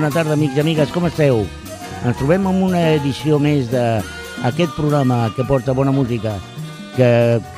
bona 0.00 0.14
tarda, 0.14 0.32
amics 0.32 0.56
i 0.56 0.60
amigues, 0.62 0.92
com 0.94 1.04
esteu? 1.04 1.42
Ens 2.08 2.16
trobem 2.16 2.46
en 2.48 2.60
una 2.64 2.78
edició 2.94 3.36
més 3.36 3.66
d'aquest 3.68 4.70
programa 4.72 5.26
que 5.36 5.44
porta 5.44 5.74
bona 5.76 5.92
música, 5.92 6.38
que 6.94 7.08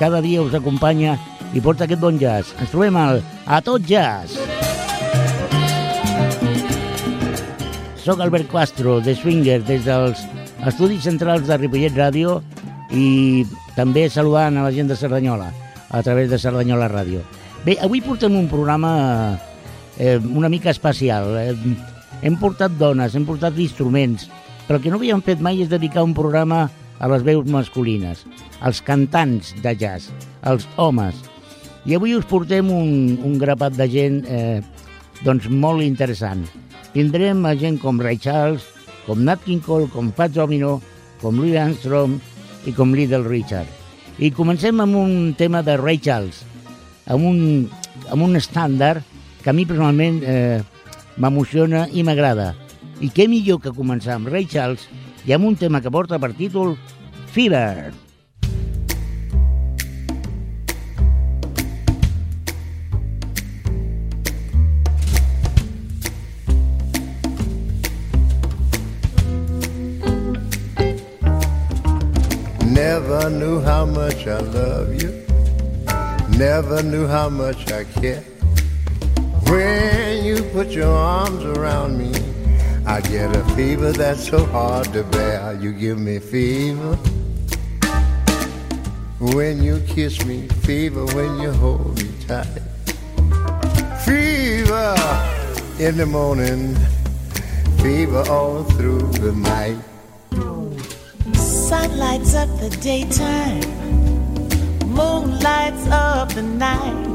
cada 0.00 0.18
dia 0.24 0.42
us 0.42 0.56
acompanya 0.59 1.12
i 1.55 1.62
porta 1.62 1.86
aquest 1.86 2.02
bon 2.02 2.19
jazz. 2.19 2.50
Ens 2.59 2.73
trobem 2.73 2.98
al 2.98 3.20
A 3.47 3.60
Tot 3.62 3.86
Jazz. 3.86 4.34
Soc 8.02 8.19
Albert 8.19 8.50
Castro, 8.50 8.98
de 8.98 9.14
Swinger, 9.14 9.61
des 9.62 9.86
dels 9.86 10.27
estudis 10.66 11.06
centrals 11.06 11.47
de 11.47 11.61
Ripollet 11.62 11.95
Ràdio 11.95 12.41
i 12.91 13.47
també 13.78 14.09
saludant 14.11 14.59
a 14.59 14.66
la 14.66 14.74
gent 14.74 14.91
de 14.91 14.98
Cerdanyola 14.98 15.52
a 15.95 16.02
través 16.02 16.27
de 16.27 16.42
Cerdanyola 16.42 16.91
Ràdio. 16.91 17.22
Bé, 17.62 17.78
avui 17.78 18.02
portem 18.02 18.34
un 18.34 18.50
programa 18.50 19.38
eh, 19.95 20.19
una 20.19 20.50
mica 20.50 20.74
especial. 20.74 21.36
Eh, 21.38 21.91
hem 22.23 22.39
portat 22.39 22.75
dones, 22.79 23.17
hem 23.19 23.27
portat 23.27 23.59
instruments, 23.59 24.29
però 24.69 24.79
el 24.79 24.85
que 24.85 24.93
no 24.93 25.01
havíem 25.01 25.23
fet 25.27 25.43
mai 25.43 25.61
és 25.62 25.71
dedicar 25.71 26.05
un 26.07 26.15
programa 26.15 26.69
a 27.03 27.09
les 27.11 27.25
veus 27.27 27.48
masculines, 27.51 28.23
als 28.62 28.81
cantants 28.87 29.53
de 29.62 29.75
jazz, 29.75 30.12
als 30.47 30.69
homes. 30.77 31.19
I 31.85 31.97
avui 31.98 32.15
us 32.15 32.29
portem 32.31 32.71
un, 32.71 33.19
un 33.27 33.39
grapat 33.43 33.75
de 33.75 33.89
gent 33.91 34.23
eh, 34.31 34.62
doncs 35.27 35.48
molt 35.51 35.83
interessant. 35.83 36.47
Tindrem 36.95 37.42
a 37.48 37.56
gent 37.59 37.81
com 37.83 37.98
Ray 37.98 38.20
Charles, 38.23 38.69
com 39.07 39.25
Nat 39.27 39.42
King 39.42 39.62
Cole, 39.64 39.91
com 39.91 40.12
Fats 40.14 40.39
Domino, 40.39 40.77
com 41.20 41.39
Louis 41.39 41.59
Armstrong 41.59 42.20
i 42.70 42.75
com 42.77 42.95
Little 42.95 43.27
Richard. 43.27 43.67
I 44.23 44.31
comencem 44.31 44.79
amb 44.83 44.95
un 44.98 45.33
tema 45.39 45.62
de 45.67 45.75
Ray 45.81 45.98
Charles, 45.98 46.45
amb 47.11 47.27
un, 47.27 47.41
amb 48.11 48.23
un 48.23 48.39
estàndard 48.39 49.03
que 49.42 49.51
a 49.51 49.57
mi 49.57 49.67
personalment 49.67 50.20
eh, 50.23 50.61
m'emociona 51.16 51.86
i 51.92 52.05
m'agrada. 52.06 52.52
I 53.00 53.10
què 53.10 53.27
millor 53.28 53.60
que 53.62 53.74
començar 53.74 54.16
amb 54.16 54.30
Ray 54.30 54.46
Charles 54.46 54.86
i 55.27 55.34
amb 55.34 55.48
un 55.48 55.56
tema 55.58 55.80
que 55.82 55.91
porta 55.91 56.18
per 56.22 56.32
títol 56.38 56.77
Fever. 57.32 57.92
Never 72.72 73.30
knew 73.30 73.60
how 73.60 73.86
much 73.86 74.27
I 74.27 74.38
love 74.40 74.94
you. 75.00 75.10
Never 76.36 76.83
knew 76.83 77.06
how 77.06 77.28
much 77.28 77.70
I 77.70 77.84
care. 77.84 78.22
When 79.48 80.02
you 80.36 80.42
put 80.44 80.69
your 80.69 80.94
arms 80.97 81.44
around 81.44 81.98
me, 81.98 82.11
I 82.86 83.02
get 83.02 83.36
a 83.36 83.44
fever 83.55 83.92
that's 83.92 84.28
so 84.28 84.47
hard 84.47 84.91
to 84.94 85.02
bear. 85.05 85.52
You 85.61 85.72
give 85.72 85.98
me 85.98 86.19
fever. 86.20 86.94
When 89.36 89.62
you 89.62 89.80
kiss 89.86 90.24
me, 90.24 90.48
fever 90.69 91.05
when 91.16 91.39
you 91.39 91.52
hold 91.52 92.02
me 92.02 92.08
tight. 92.27 92.62
Fever 94.06 94.94
in 95.78 95.98
the 95.98 96.06
morning, 96.06 96.77
fever 97.83 98.24
all 98.30 98.64
through 98.64 99.07
the 99.24 99.33
night. 99.33 99.78
Sun 101.36 101.98
lights 101.98 102.34
up 102.34 102.48
the 102.58 102.70
daytime, 102.80 103.61
moon 104.89 105.39
lights 105.40 105.86
up 105.89 106.30
the 106.30 106.42
night. 106.42 107.11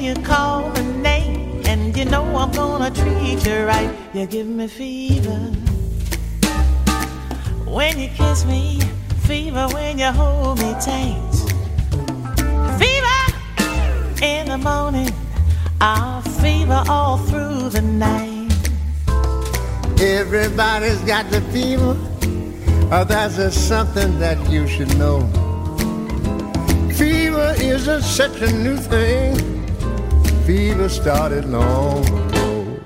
You 0.00 0.14
call 0.14 0.70
my 0.70 0.82
name, 1.02 1.62
and 1.66 1.96
you 1.96 2.04
know 2.06 2.24
I'm 2.36 2.50
gonna 2.52 2.90
treat 2.90 3.44
you 3.46 3.64
right. 3.64 3.90
You 4.14 4.26
give 4.26 4.46
me 4.46 4.66
fever 4.66 5.38
when 7.66 7.98
you 8.00 8.08
kiss 8.08 8.44
me, 8.46 8.80
fever 9.26 9.68
when 9.68 9.98
you 9.98 10.06
hold 10.06 10.58
me 10.58 10.72
tight. 10.80 11.20
Fever 12.78 13.20
in 14.24 14.48
the 14.48 14.58
morning, 14.58 15.12
I'll 15.80 16.22
fever 16.22 16.82
all 16.88 17.18
through 17.18 17.68
the 17.68 17.82
night. 17.82 18.50
Everybody's 20.00 21.00
got 21.02 21.30
the 21.30 21.42
fever. 21.52 21.96
Oh, 22.92 23.04
that's 23.04 23.36
just 23.36 23.68
something 23.68 24.18
that 24.18 24.38
you 24.50 24.66
should 24.66 24.96
know. 24.96 25.20
Fever 26.94 27.54
isn't 27.58 28.02
such 28.02 28.40
a 28.40 28.52
new 28.52 28.76
thing. 28.76 29.49
Fever 30.46 30.88
started 30.88 31.44
long 31.44 32.04
ago. 32.04 32.80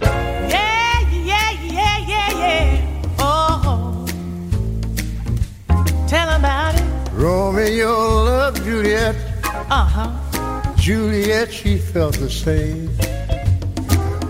Yeah, 0.00 1.00
yeah, 1.10 1.50
yeah, 1.62 1.98
yeah, 2.12 2.30
yeah. 2.42 3.14
Oh, 3.18 4.06
tell 6.08 6.28
about 6.34 6.74
it. 6.74 6.84
Romeo 7.12 8.24
loved 8.24 8.64
Juliet. 8.64 9.14
Uh 9.44 9.84
huh. 9.84 10.74
Juliet, 10.76 11.52
she 11.52 11.78
felt 11.78 12.16
the 12.18 12.30
same. 12.30 12.88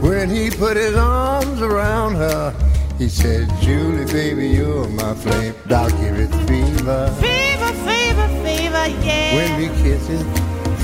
When 0.00 0.28
he 0.28 0.50
put 0.50 0.76
his 0.76 0.96
arms 0.96 1.62
around 1.62 2.16
her, 2.16 2.54
he 2.98 3.08
said, 3.08 3.48
Julie, 3.60 4.06
baby, 4.06 4.48
you're 4.48 4.88
my 4.88 5.14
flame. 5.14 5.54
I'll 5.70 5.90
give 5.90 6.18
it 6.18 6.32
fever. 6.46 7.10
Fever, 7.20 7.72
fever, 7.86 8.28
fever, 8.44 8.86
yeah. 9.04 9.34
When 9.36 9.50
we 9.60 9.68
kiss 9.82 10.08
it, 10.08 10.26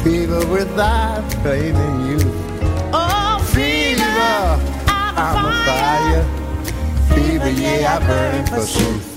fever 0.02 0.44
without 0.46 1.22
flaming 1.42 2.10
youth. 2.10 2.26
oh, 2.92 3.38
fever, 3.54 4.02
I'm, 4.88 5.16
I'm 5.16 5.46
a 5.46 5.52
fire. 5.66 6.24
Fever, 7.14 7.50
yeah, 7.50 7.98
I 8.00 8.06
burn 8.06 8.46
for 8.46 8.66
truth. 8.66 9.11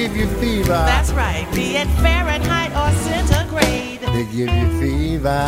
Give 0.00 0.16
you 0.16 0.26
fever. 0.38 0.80
That's 0.92 1.12
right. 1.12 1.46
Be 1.54 1.76
it 1.76 1.86
Fahrenheit 2.00 2.72
or 2.72 2.90
centigrade. 3.00 4.00
They 4.00 4.24
give 4.34 4.48
you 4.48 4.68
fever. 4.80 5.44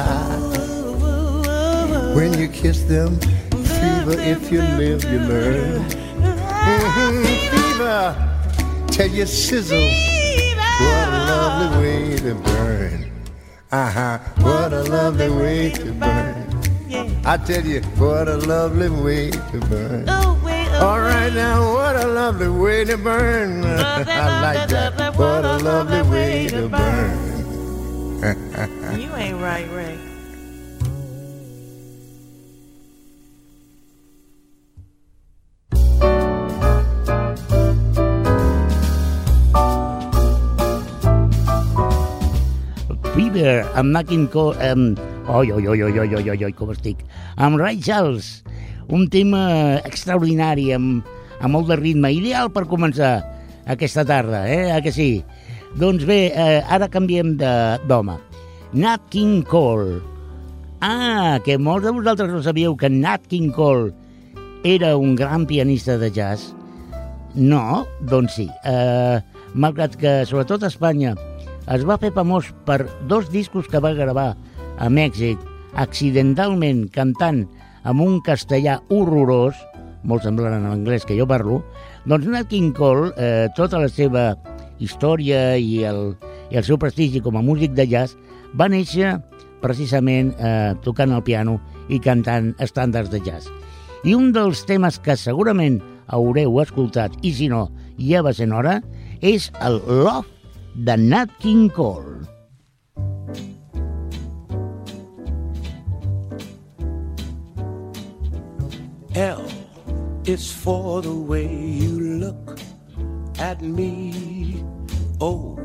When 2.15 2.39
you 2.39 2.49
kiss 2.49 2.83
them, 2.83 3.19
fever. 3.51 4.17
If 4.21 4.53
you 4.53 4.61
live, 4.61 5.05
you 5.05 5.21
learn. 5.21 5.89
Fever. 7.51 8.05
Tell 8.89 9.09
you 9.09 9.25
sizzle. 9.25 9.89
Fever. 9.89 10.61
What 10.85 11.09
a 11.09 11.21
lovely 11.33 11.69
way 11.81 12.17
to 12.19 12.35
burn. 12.35 13.11
Uh 13.71 13.91
huh. 13.91 14.19
What 14.43 14.73
a 14.75 14.83
lovely 14.83 15.31
way 15.31 15.71
to 15.71 15.93
burn. 15.93 17.23
I 17.25 17.39
tell 17.39 17.65
you, 17.65 17.81
what 17.97 18.29
a 18.29 18.37
lovely 18.37 18.91
way 18.91 19.31
to 19.31 19.59
burn. 19.71 20.32
Ooh, 20.83 20.85
wait, 20.85 20.89
ooh, 20.89 20.89
All 20.89 21.01
right 21.01 21.33
now, 21.33 21.75
what 21.75 21.97
a 21.97 22.07
lovely 22.09 22.49
way 22.49 22.85
to 22.85 22.97
burn. 22.97 23.65
I 23.65 24.43
like 24.43 24.69
that. 24.69 25.17
What 25.17 25.45
a 25.45 25.59
lovely 25.59 26.03
way 26.11 26.49
to 26.49 26.69
burn. 26.69 27.19
You 28.99 29.15
ain't 29.15 29.41
right, 29.41 29.71
Ray. 29.71 29.99
Fever, 43.15 43.63
amb 43.75 43.93
Nat 43.93 44.09
King 44.09 44.29
Cole, 44.29 44.55
amb... 44.59 44.99
Oi, 45.29 45.53
oi, 45.53 45.67
oi, 45.69 45.83
oi, 45.83 45.99
oi, 45.99 46.15
oi, 46.15 46.31
oi, 46.31 46.45
oi, 46.45 46.53
com 46.53 46.71
estic. 46.73 46.97
Amb 47.37 47.61
Ray 47.61 47.79
Charles, 47.79 48.43
un 48.89 49.09
tema 49.13 49.79
extraordinari, 49.85 50.73
amb, 50.75 51.07
amb 51.41 51.55
molt 51.55 51.71
de 51.71 51.79
ritme, 51.79 52.11
ideal 52.15 52.51
per 52.55 52.67
començar 52.71 53.21
aquesta 53.67 54.05
tarda, 54.05 54.45
eh? 54.51 54.73
A 54.73 54.81
que 54.83 54.93
sí? 54.93 55.23
Doncs 55.79 56.05
bé, 56.09 56.33
eh, 56.35 56.61
ara 56.69 56.91
canviem 56.93 57.37
d'home. 57.37 58.19
Nat 58.73 59.05
King 59.11 59.43
Cole. 59.45 60.01
Ah, 60.81 61.39
que 61.45 61.59
molts 61.59 61.87
de 61.87 61.93
vosaltres 61.95 62.33
no 62.33 62.43
sabíeu 62.43 62.75
que 62.77 62.91
Nat 62.91 63.29
King 63.31 63.53
Cole 63.55 63.93
era 64.65 64.97
un 64.97 65.15
gran 65.15 65.47
pianista 65.47 65.99
de 65.99 66.11
jazz. 66.11 66.53
No? 67.35 67.87
Doncs 68.01 68.35
sí. 68.41 68.49
Eh, 68.65 69.21
malgrat 69.55 69.97
que, 69.97 70.23
sobretot 70.27 70.65
a 70.65 70.73
Espanya, 70.73 71.15
es 71.71 71.87
va 71.87 72.01
fer 72.03 72.13
famós 72.13 72.51
per 72.67 72.87
dos 73.09 73.31
discos 73.31 73.69
que 73.71 73.81
va 73.81 73.95
gravar 73.95 74.33
a 74.79 74.89
Mèxic, 74.91 75.39
accidentalment 75.79 76.89
cantant 76.93 77.47
amb 77.89 78.03
un 78.05 78.21
castellà 78.25 78.79
horrorós, 78.91 79.59
molt 80.03 80.25
semblant 80.27 80.57
en 80.57 80.67
anglès 80.71 81.07
que 81.07 81.17
jo 81.19 81.27
parlo, 81.31 81.61
doncs 82.07 82.27
Nat 82.31 82.49
King 82.51 82.73
Cole, 82.75 83.13
eh, 83.17 83.49
tota 83.57 83.81
la 83.83 83.91
seva 83.91 84.33
història 84.83 85.57
i 85.57 85.83
el, 85.87 86.17
i 86.51 86.59
el 86.59 86.67
seu 86.67 86.79
prestigi 86.79 87.23
com 87.23 87.39
a 87.39 87.45
músic 87.45 87.77
de 87.79 87.87
jazz, 87.87 88.17
va 88.59 88.69
néixer 88.71 89.17
precisament 89.63 90.33
eh, 90.39 90.75
tocant 90.83 91.15
el 91.15 91.23
piano 91.23 91.61
i 91.89 92.01
cantant 92.03 92.53
estàndards 92.63 93.13
de 93.13 93.23
jazz. 93.23 93.51
I 94.03 94.17
un 94.19 94.33
dels 94.35 94.65
temes 94.67 94.99
que 94.99 95.15
segurament 95.15 95.79
haureu 96.13 96.59
escoltat, 96.63 97.15
i 97.23 97.31
si 97.35 97.49
no, 97.49 97.69
ja 98.03 98.25
va 98.27 98.35
ser 98.35 98.51
hora, 98.51 98.81
és 99.23 99.53
el 99.63 99.79
Love 99.87 100.27
de 100.75 100.99
Nat 100.99 101.31
King 101.39 101.71
Cole. 101.71 102.32
L 109.15 109.47
is 110.25 110.51
for 110.51 111.03
the 111.03 111.15
way 111.15 111.47
you 111.47 112.01
look 112.19 112.59
at 113.39 113.61
me. 113.61 114.65
O 115.21 115.63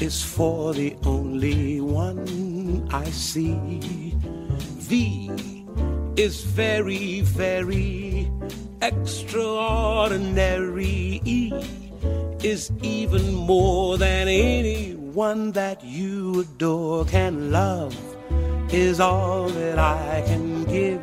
is 0.00 0.24
for 0.24 0.72
the 0.72 0.96
only 1.04 1.82
one 1.82 2.88
I 2.90 3.04
see. 3.04 4.14
V 4.78 5.30
is 6.16 6.44
very, 6.44 7.20
very 7.20 8.32
extraordinary. 8.80 11.20
E 11.24 11.52
is 12.42 12.72
even 12.82 13.34
more 13.34 13.98
than 13.98 14.28
anyone 14.28 15.52
that 15.52 15.84
you 15.84 16.40
adore 16.40 17.04
can 17.04 17.50
love, 17.50 17.94
is 18.72 19.00
all 19.00 19.48
that 19.48 19.78
I 19.78 20.22
can 20.26 20.64
give 20.64 21.02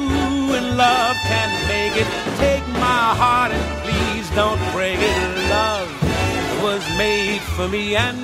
love 0.81 1.17
can 1.31 1.49
make 1.73 1.95
it. 2.03 2.09
Take 2.45 2.65
my 2.89 3.05
heart 3.21 3.51
and 3.57 3.65
please 3.85 4.27
don't 4.39 4.61
break 4.75 4.99
it. 5.11 5.17
Love 5.57 5.89
was 6.65 6.83
made 6.97 7.43
for 7.55 7.67
me 7.67 7.95
and 8.05 8.17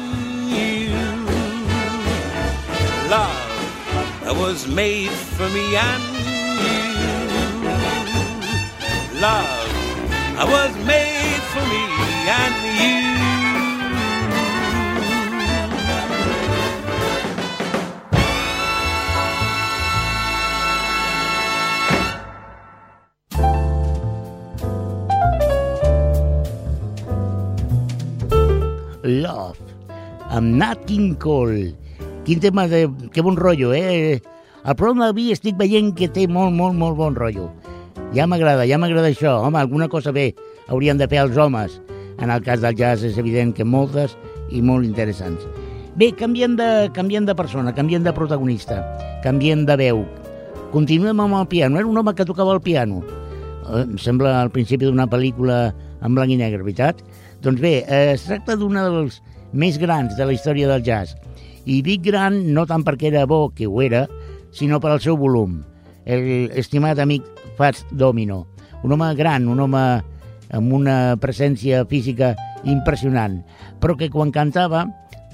you. 0.58 0.90
Love 3.16 3.46
was 4.44 4.60
made 4.68 5.16
for 5.36 5.50
me 5.56 5.66
and 5.90 6.04
you. 6.66 6.92
Love 9.28 9.68
was 10.54 10.74
made 10.94 11.42
for 11.54 11.64
me 11.74 11.84
and 12.42 12.56
you. 12.82 13.07
Amb 30.38 30.54
Nat 30.54 30.86
King 30.86 31.16
Cole. 31.18 31.74
Quin 32.26 32.40
tema 32.40 32.68
de... 32.70 32.86
Que 33.14 33.24
bon 33.26 33.38
rotllo, 33.40 33.74
eh? 33.74 34.22
El 34.68 34.76
programa 34.78 35.08
d'avui 35.08 35.32
estic 35.34 35.58
veient 35.58 35.94
que 35.98 36.10
té 36.14 36.28
molt, 36.30 36.54
molt, 36.54 36.78
molt 36.78 36.98
bon 37.00 37.16
rotllo. 37.18 37.48
Ja 38.14 38.28
m'agrada, 38.30 38.68
ja 38.70 38.78
m'agrada 38.78 39.10
això. 39.10 39.38
Home, 39.48 39.58
alguna 39.60 39.88
cosa 39.90 40.14
bé 40.14 40.34
haurien 40.68 41.00
de 41.00 41.08
fer 41.10 41.24
els 41.24 41.38
homes. 41.38 41.80
En 42.22 42.34
el 42.34 42.44
cas 42.46 42.62
del 42.62 42.78
jazz 42.78 43.06
és 43.06 43.18
evident 43.18 43.54
que 43.56 43.66
moltes 43.66 44.18
i 44.54 44.62
molt 44.62 44.86
interessants. 44.86 45.46
Bé, 45.98 46.12
canviem 46.14 46.54
de, 46.60 46.70
canviem 46.94 47.26
de 47.26 47.34
persona, 47.38 47.74
canviem 47.74 48.04
de 48.06 48.14
protagonista, 48.14 48.84
canviem 49.24 49.66
de 49.66 49.78
veu. 49.80 50.04
Continuem 50.74 51.24
amb 51.24 51.40
el 51.40 51.48
piano. 51.50 51.80
Era 51.82 51.90
un 51.90 51.98
home 51.98 52.14
que 52.14 52.28
tocava 52.28 52.54
el 52.54 52.62
piano. 52.62 53.02
Eh, 53.72 53.82
em 53.88 53.98
sembla 53.98 54.36
al 54.44 54.54
principi 54.54 54.86
d'una 54.86 55.08
pel·lícula 55.10 55.72
en 56.06 56.14
blanc 56.14 56.30
i 56.30 56.38
negre, 56.38 56.62
veritat? 56.62 57.02
Doncs 57.42 57.64
bé, 57.64 57.80
eh, 57.88 58.14
es 58.14 58.28
tracta 58.28 58.58
d'una 58.60 58.86
dels 58.86 59.22
més 59.54 59.78
grans 59.80 60.16
de 60.18 60.26
la 60.26 60.34
història 60.36 60.68
del 60.70 60.84
jazz. 60.84 61.16
I 61.68 61.82
dic 61.84 62.06
gran 62.08 62.40
no 62.56 62.66
tant 62.68 62.86
perquè 62.88 63.12
era 63.12 63.26
bo, 63.28 63.50
que 63.50 63.68
ho 63.68 63.82
era, 63.84 64.06
sinó 64.52 64.80
per 64.80 64.94
al 64.94 65.04
seu 65.04 65.18
volum. 65.20 65.62
El 66.06 66.52
estimat 66.56 67.00
amic 67.00 67.26
Fats 67.58 67.86
Domino. 67.92 68.46
Un 68.84 68.94
home 68.96 69.14
gran, 69.16 69.48
un 69.48 69.60
home 69.60 69.84
amb 70.56 70.74
una 70.74 71.18
presència 71.20 71.84
física 71.90 72.36
impressionant, 72.64 73.42
però 73.82 73.98
que 74.00 74.10
quan 74.10 74.32
cantava 74.32 74.86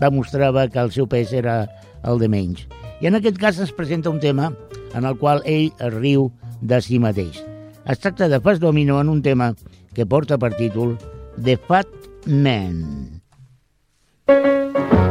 demostrava 0.02 0.68
que 0.68 0.82
el 0.82 0.92
seu 0.92 1.08
pes 1.08 1.34
era 1.34 1.68
el 2.04 2.20
de 2.20 2.30
menys. 2.30 2.66
I 3.02 3.10
en 3.10 3.20
aquest 3.20 3.38
cas 3.40 3.60
es 3.62 3.74
presenta 3.76 4.10
un 4.10 4.22
tema 4.24 4.54
en 4.94 5.06
el 5.06 5.18
qual 5.20 5.44
ell 5.46 5.72
es 5.80 5.94
riu 5.94 6.32
de 6.62 6.80
si 6.82 7.00
mateix. 7.00 7.44
Es 7.86 8.00
tracta 8.00 8.30
de 8.32 8.40
Fats 8.40 8.64
Domino 8.64 9.02
en 9.02 9.10
un 9.10 9.22
tema 9.22 9.54
que 9.94 10.08
porta 10.08 10.40
per 10.40 10.54
títol 10.56 10.98
The 11.36 11.58
Fat 11.68 11.90
Man. 12.26 13.23
Música 14.28 15.03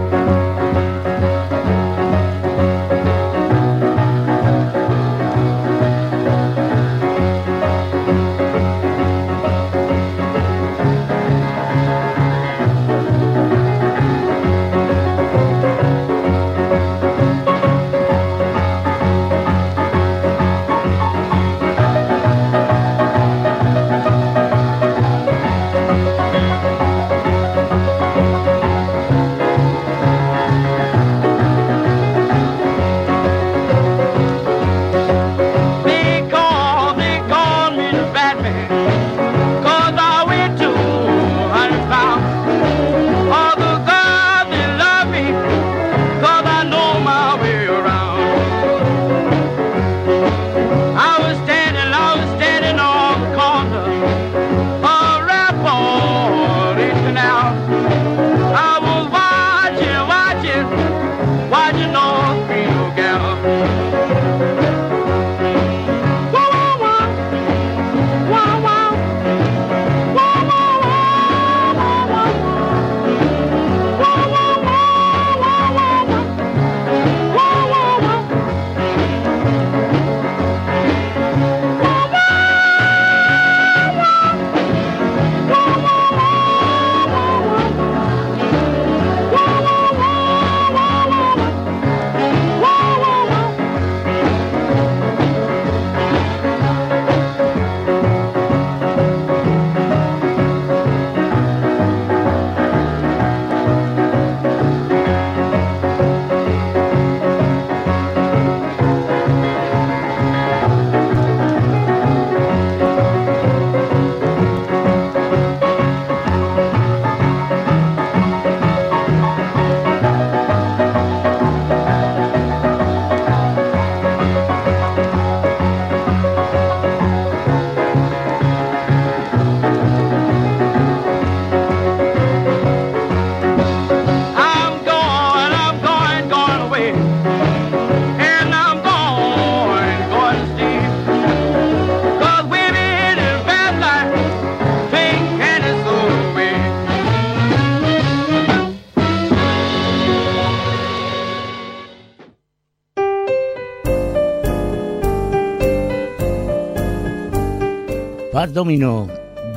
Domino, 158.52 159.08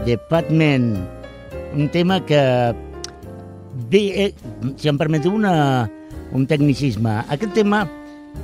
de 0.05 0.17
Fat 0.29 0.49
Man, 0.49 1.07
un 1.75 1.89
tema 1.89 2.25
que, 2.25 2.73
bé, 3.91 4.25
eh, 4.25 4.33
si 4.79 4.87
em 4.87 4.97
permeteu 4.97 5.33
una, 5.35 5.89
un 6.31 6.47
tecnicisme, 6.47 7.25
aquest 7.27 7.53
tema 7.57 7.89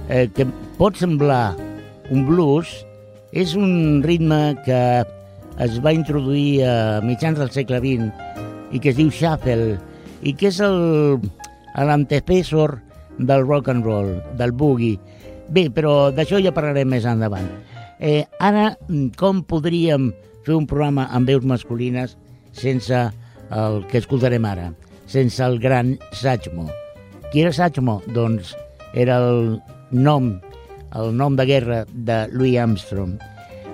eh, 0.10 0.28
que 0.36 0.46
pot 0.78 0.96
semblar 1.00 1.56
un 2.12 2.26
blues 2.28 2.86
és 3.32 3.56
un 3.56 4.04
ritme 4.04 4.58
que 4.66 5.06
es 5.64 5.80
va 5.84 5.94
introduir 5.96 6.66
a 6.68 7.02
mitjans 7.06 7.40
del 7.40 7.52
segle 7.56 7.80
XX 7.80 8.12
i 8.76 8.80
que 8.80 8.90
es 8.92 8.98
diu 9.00 9.10
shuffle 9.12 9.80
i 10.22 10.34
que 10.36 10.48
és 10.52 10.60
l'antecessor 10.62 12.80
del 13.20 13.48
rock 13.48 13.70
and 13.72 13.86
roll, 13.86 14.24
del 14.40 14.52
boogie. 14.52 15.00
Bé, 15.52 15.70
però 15.72 16.12
d'això 16.16 16.40
ja 16.44 16.52
parlarem 16.56 16.90
més 16.92 17.06
endavant. 17.08 17.48
Eh, 18.02 18.26
ara, 18.40 18.78
com 19.20 19.44
podríem 19.46 20.12
fer 20.46 20.56
un 20.58 20.68
programa 20.68 21.08
amb 21.12 21.30
veus 21.30 21.46
masculines 21.48 22.18
sense 22.52 23.02
el 23.52 23.82
que 23.92 24.00
escoltarem 24.00 24.46
ara, 24.48 24.72
sense 25.08 25.44
el 25.44 25.60
gran 25.60 25.98
Satchmo. 26.16 26.70
Qui 27.32 27.44
era 27.44 27.54
Satchmo? 27.56 28.00
Doncs 28.16 28.56
era 28.94 29.20
el 29.24 29.60
nom, 29.92 30.34
el 30.96 31.14
nom 31.16 31.36
de 31.36 31.46
guerra 31.46 31.84
de 31.92 32.26
Louis 32.32 32.58
Armstrong. 32.60 33.18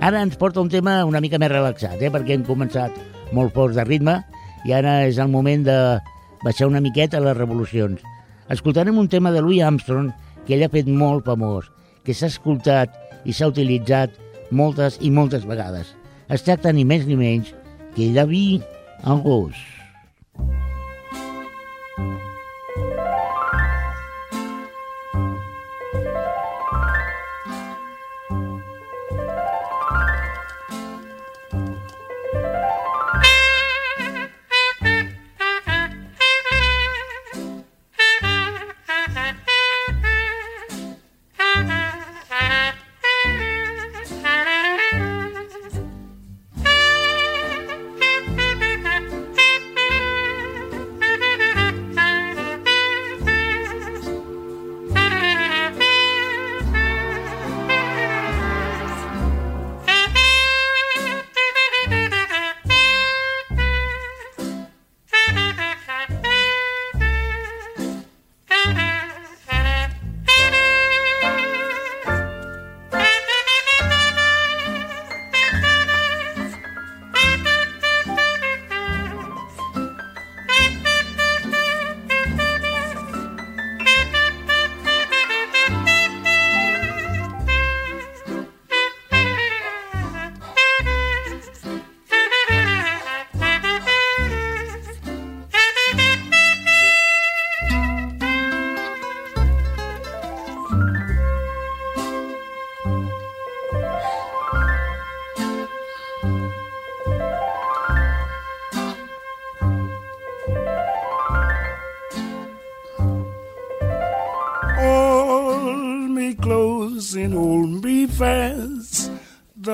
Ara 0.02 0.22
ens 0.22 0.38
porta 0.38 0.62
un 0.62 0.70
tema 0.70 1.00
una 1.06 1.22
mica 1.22 1.40
més 1.42 1.54
relaxat, 1.54 2.02
eh? 2.02 2.12
perquè 2.14 2.36
hem 2.38 2.46
començat 2.46 2.94
molt 3.34 3.54
forts 3.56 3.78
de 3.78 3.86
ritme 3.88 4.20
i 4.68 4.74
ara 4.78 5.00
és 5.08 5.18
el 5.22 5.32
moment 5.34 5.66
de 5.66 5.78
baixar 6.44 6.70
una 6.70 6.84
miqueta 6.84 7.22
les 7.24 7.38
revolucions. 7.38 8.02
Escoltarem 8.54 8.98
un 8.98 9.10
tema 9.10 9.32
de 9.34 9.42
Louis 9.42 9.64
Armstrong 9.66 10.12
que 10.46 10.56
ell 10.56 10.66
ha 10.68 10.72
fet 10.72 10.88
molt 10.88 11.26
famós, 11.26 11.68
que 12.06 12.14
s'ha 12.16 12.30
escoltat 12.32 12.94
i 13.26 13.34
s'ha 13.34 13.50
utilitzat 13.50 14.14
moltes 14.52 15.02
i 15.02 15.12
moltes 15.12 15.46
vegades. 15.50 15.97
Es 16.28 16.44
tracta 16.44 16.74
ni 16.76 16.84
més 16.84 17.06
ni 17.08 17.16
menys 17.16 17.54
que 17.96 18.12
de 18.16 18.26
vi 18.28 18.46
en 19.08 19.24
gos. 19.24 19.77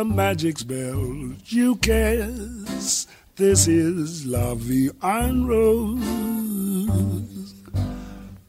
Magic 0.03 0.57
spell 0.57 1.33
you 1.45 1.75
cast. 1.77 3.09
This 3.35 3.67
is 3.67 4.25
La 4.25 4.55
Vie 4.55 4.89
en 5.01 5.45
Rose. 5.45 7.53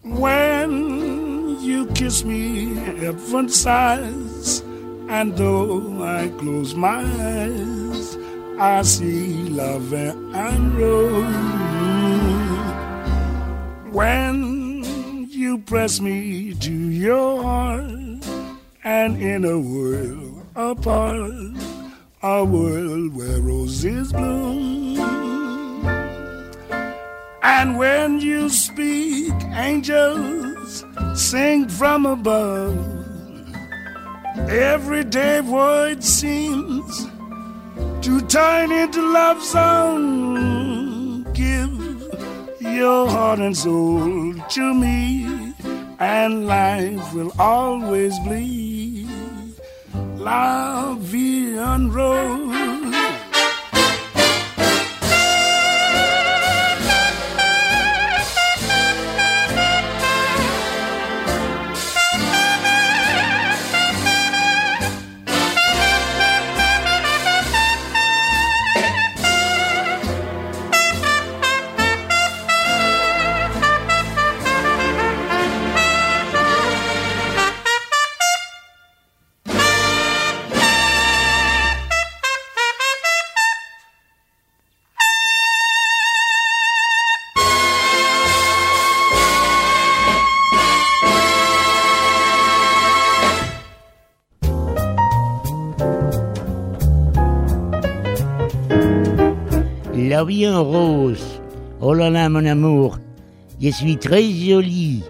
When 0.03 1.59
you 1.61 1.87
kiss 1.95 2.25
me, 2.25 2.75
heaven 2.75 3.49
sighs, 3.49 4.61
and 5.09 5.37
though 5.37 6.03
I 6.03 6.29
close 6.39 6.75
my 6.75 7.03
eyes, 7.03 8.17
I 8.59 8.83
see 8.83 9.49
La 9.49 9.77
and 9.77 10.75
Rose. 10.75 11.35
When 13.93 15.29
you 15.31 15.59
press 15.59 16.01
me 16.01 16.55
to 16.55 16.73
your 16.73 17.43
heart, 17.43 18.05
and 18.85 19.17
in 19.17 19.45
a 19.45 19.59
world 19.59 20.34
apart, 20.55 21.31
a 22.23 22.45
world 22.45 23.15
where 23.17 23.41
roses 23.41 24.13
bloom. 24.13 24.99
And 27.43 27.79
when 27.79 28.21
you 28.21 28.49
speak, 28.49 29.33
angels 29.55 30.85
sing 31.15 31.69
from 31.69 32.07
above. 32.07 32.79
Everyday 34.49 35.41
void 35.41 36.03
seems 36.03 37.07
to 38.03 38.21
turn 38.29 38.73
into 38.73 39.01
love 39.01 39.43
song. 39.43 41.25
Give 41.33 41.73
your 42.61 43.09
heart 43.09 43.41
and 43.41 43.57
soul 43.57 44.35
to 44.35 44.75
me, 44.75 45.55
and 45.99 46.47
life 46.47 47.15
will 47.15 47.33
always 47.39 48.19
bleed 48.21 48.64
la 50.25 50.97
vie. 50.99 51.55
Vie 100.25 100.47
en 100.49 100.63
rose. 100.65 101.41
Oh 101.81 101.95
là 101.95 102.11
là, 102.11 102.29
mon 102.29 102.47
amour, 102.47 102.99
je 103.61 103.71
suis 103.71 103.97
très 103.97 104.23
jolie. 104.23 105.03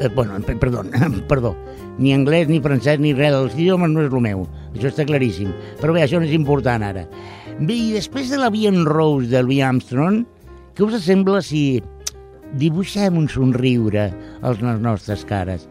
Eh, 0.00 0.08
bueno, 0.08 0.38
perdó, 0.40 0.82
perdó. 1.28 1.56
Ni 1.98 2.12
anglès, 2.12 2.48
ni 2.48 2.60
francès, 2.60 3.00
ni 3.00 3.14
res 3.16 3.32
dels 3.32 3.54
idiomes 3.56 3.90
no 3.90 4.02
és 4.04 4.12
el 4.12 4.20
meu. 4.20 4.44
Això 4.74 4.90
està 4.90 5.06
claríssim. 5.08 5.52
Però 5.80 5.94
bé, 5.96 6.02
això 6.04 6.20
no 6.20 6.28
és 6.28 6.34
important 6.36 6.84
ara. 6.84 7.06
Bé, 7.58 7.72
i 7.72 7.92
després 7.94 8.28
de 8.28 8.40
la 8.40 8.50
Vie 8.52 8.68
en 8.68 8.84
Rose 8.84 9.30
de 9.32 9.40
Louis 9.40 9.62
Armstrong, 9.64 10.26
què 10.76 10.84
us 10.84 10.98
sembla 11.06 11.40
si 11.40 11.80
dibuixem 12.60 13.16
un 13.16 13.30
somriure 13.32 14.10
als 14.44 14.60
les 14.60 14.82
nostres 14.84 15.24
cares? 15.24 15.64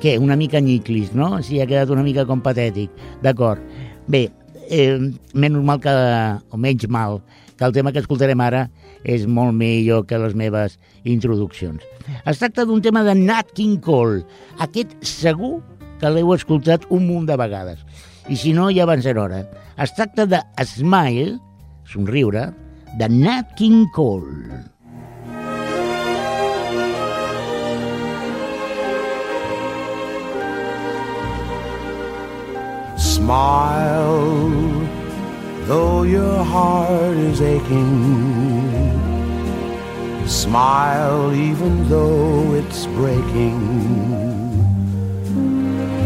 Què, 0.00 0.14
una 0.22 0.38
mica 0.38 0.62
nyiclis, 0.62 1.10
no? 1.18 1.34
Si 1.42 1.58
ha 1.60 1.66
quedat 1.66 1.90
una 1.90 2.06
mica 2.06 2.24
com 2.28 2.40
patètic. 2.40 2.94
D'acord. 3.24 3.58
Bé, 4.06 4.28
eh, 4.70 4.96
menys 5.34 5.66
mal 5.66 5.82
que, 5.82 5.92
o 6.54 6.56
menys 6.62 6.86
mal, 6.88 7.18
que 7.60 7.66
el 7.66 7.74
tema 7.76 7.92
que 7.92 8.00
escoltarem 8.00 8.40
ara 8.40 8.62
és 9.04 9.26
molt 9.28 9.52
millor 9.52 10.06
que 10.08 10.16
les 10.16 10.32
meves 10.32 10.78
introduccions. 11.04 11.84
Es 12.24 12.40
tracta 12.40 12.64
d'un 12.64 12.80
tema 12.80 13.02
de 13.04 13.12
Nat 13.18 13.52
King 13.52 13.76
Cole. 13.84 14.22
Aquest 14.64 14.94
segur 15.04 15.58
que 16.00 16.08
l'heu 16.08 16.32
escoltat 16.32 16.88
un 16.88 17.04
munt 17.04 17.28
de 17.28 17.36
vegades. 17.36 17.84
I 18.32 18.40
si 18.40 18.54
no, 18.56 18.70
ja 18.72 18.88
van 18.88 19.04
ser 19.04 19.18
hora. 19.20 19.42
Es 19.76 19.92
tracta 19.92 20.24
de 20.24 20.40
Smile, 20.64 21.36
somriure, 21.84 22.48
de 22.96 23.12
Nat 23.12 23.52
King 23.60 23.84
Cole. 23.92 24.64
Smile, 32.96 34.79
though 35.70 36.02
your 36.02 36.42
heart 36.42 37.16
is 37.30 37.40
aching. 37.40 37.92
Smile, 40.26 41.32
even 41.32 41.88
though 41.88 42.54
it's 42.60 42.86
breaking. 42.98 43.60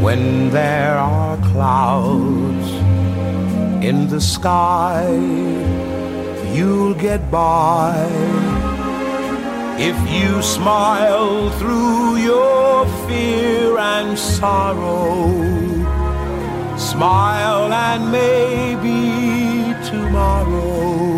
When 0.05 0.51
there 0.51 0.99
are 0.99 1.39
clouds 1.53 2.69
in 3.89 4.09
the 4.09 4.21
sky, 4.21 5.09
you'll 6.55 6.99
get 7.09 7.31
by. 7.31 8.07
If 9.91 9.99
you 10.17 10.43
smile 10.43 11.51
through 11.59 12.17
your 12.17 12.87
fear 13.07 13.79
and 13.79 14.19
sorrow, 14.19 15.65
Smile 16.77 17.73
and 17.73 18.11
maybe 18.11 19.34
tomorrow 19.95 21.15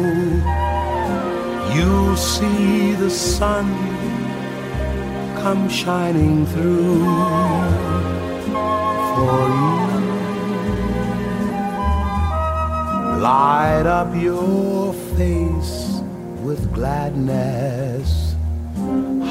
you'll 1.74 2.16
see 2.16 2.92
the 2.92 3.10
sun 3.10 3.66
come 5.42 5.68
shining 5.68 6.44
through 6.46 7.04
for 9.14 9.40
you. 9.58 9.74
Light 13.28 13.86
up 13.98 14.10
your 14.14 14.92
face 15.16 16.00
with 16.46 16.60
gladness, 16.72 18.34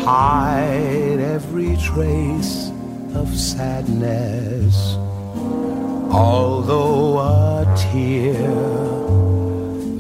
hide 0.06 1.20
every 1.36 1.78
trace 1.78 2.72
of 3.14 3.28
sadness. 3.36 4.76
Although 6.12 7.20
a 7.20 7.76
tear 7.78 9.05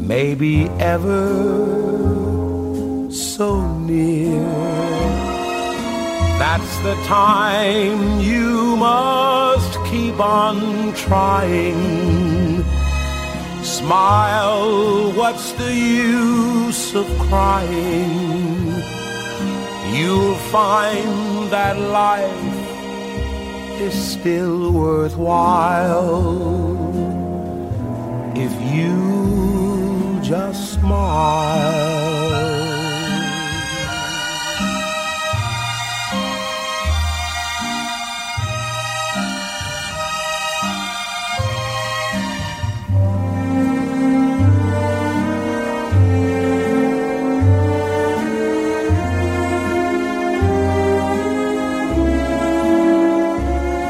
may 0.07 0.35
be 0.35 0.67
ever 0.79 1.27
so 3.11 3.59
near, 3.79 4.39
that's 6.37 6.77
the 6.79 6.93
time 7.05 8.19
you 8.19 8.75
must 8.77 9.83
keep 9.85 10.19
on 10.19 10.93
trying. 10.93 12.63
Smile, 13.63 15.11
what's 15.13 15.53
the 15.53 15.73
use 15.73 16.93
of 16.93 17.07
crying? 17.27 18.65
You'll 19.95 20.35
find 20.51 21.49
that 21.51 21.79
life 21.79 22.53
is 23.81 23.93
still 23.93 24.71
worthwhile 24.71 26.35
if 28.35 28.53
you 28.75 29.15
just 30.27 30.73
smile. 30.73 32.15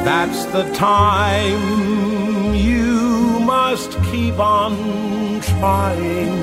That's 0.04 0.46
the 0.48 0.64
time 0.74 2.15
keep 4.36 4.44
on 4.44 5.40
trying. 5.42 6.36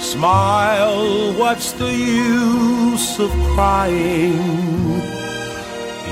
Smile, 0.00 1.34
what's 1.38 1.72
the 1.72 1.92
use 1.94 3.20
of 3.20 3.30
crying? 3.54 5.02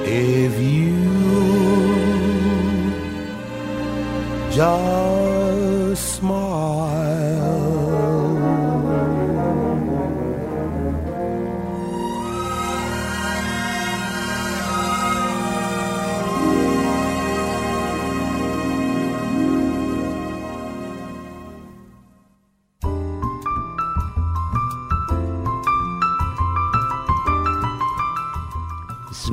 if 0.07 0.53
you 0.61 0.95
just 4.51 6.17
smile. 6.17 7.14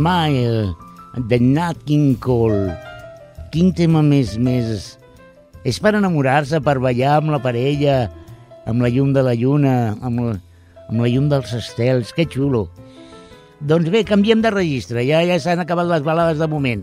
Smile, 0.01 0.73
de 1.29 1.37
Nat 1.39 1.77
King 1.85 2.15
Cole. 2.17 2.73
Quin 3.53 3.69
tema 3.77 4.01
més, 4.01 4.33
més... 4.41 4.95
És 5.61 5.77
per 5.77 5.91
enamorar-se, 5.93 6.57
per 6.65 6.79
ballar 6.81 7.19
amb 7.19 7.29
la 7.29 7.37
parella, 7.43 8.07
amb 8.65 8.81
la 8.81 8.89
llum 8.89 9.11
de 9.13 9.21
la 9.21 9.35
lluna, 9.37 9.75
amb, 10.01 10.23
la, 10.25 10.31
amb 10.87 11.03
la 11.03 11.11
llum 11.11 11.27
dels 11.29 11.53
estels. 11.53 12.15
Que 12.17 12.25
xulo. 12.25 12.63
Doncs 13.61 13.91
bé, 13.93 14.01
canviem 14.09 14.41
de 14.41 14.49
registre. 14.49 15.05
Ja 15.05 15.21
ja 15.27 15.37
s'han 15.37 15.61
acabat 15.61 15.85
les 15.91 16.01
balades 16.07 16.41
de 16.41 16.49
moment. 16.49 16.81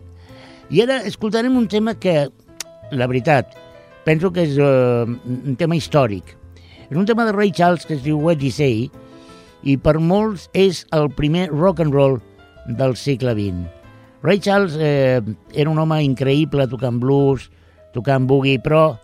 I 0.71 0.85
ara 0.87 1.01
escoltarem 1.11 1.59
un 1.59 1.67
tema 1.67 1.97
que, 1.99 2.29
la 2.95 3.11
veritat, 3.11 3.51
penso 4.07 4.31
que 4.31 4.47
és 4.47 4.55
uh, 4.63 5.11
un 5.27 5.59
tema 5.59 5.75
històric. 5.75 6.37
És 6.87 6.95
un 6.95 7.11
tema 7.11 7.27
de 7.27 7.35
Ray 7.35 7.51
Charles 7.51 7.83
que 7.83 7.99
es 7.99 8.07
diu 8.07 8.23
What 8.23 8.47
You 8.47 8.55
Say 8.55 8.87
i 9.67 9.75
per 9.75 9.99
molts 9.99 10.47
és 10.55 10.87
el 10.95 11.11
primer 11.19 11.49
rock 11.51 11.83
and 11.83 11.91
roll 11.91 12.21
del 12.69 12.97
segle 12.97 13.35
XX. 13.35 13.67
Ray 14.23 14.41
Charles 14.43 14.77
eh, 14.79 15.23
era 15.55 15.71
un 15.71 15.79
home 15.79 16.01
increïble 16.05 16.67
tocant 16.69 16.99
blues, 17.01 17.49
tocant 17.95 18.27
boogie, 18.29 18.59
però 18.61 18.99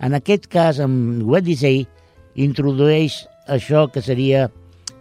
en 0.00 0.14
aquest 0.16 0.46
cas, 0.48 0.80
amb 0.80 1.20
You 1.20 1.56
Say, 1.56 1.86
introdueix 2.34 3.26
això 3.50 3.88
que 3.92 4.00
seria 4.00 4.48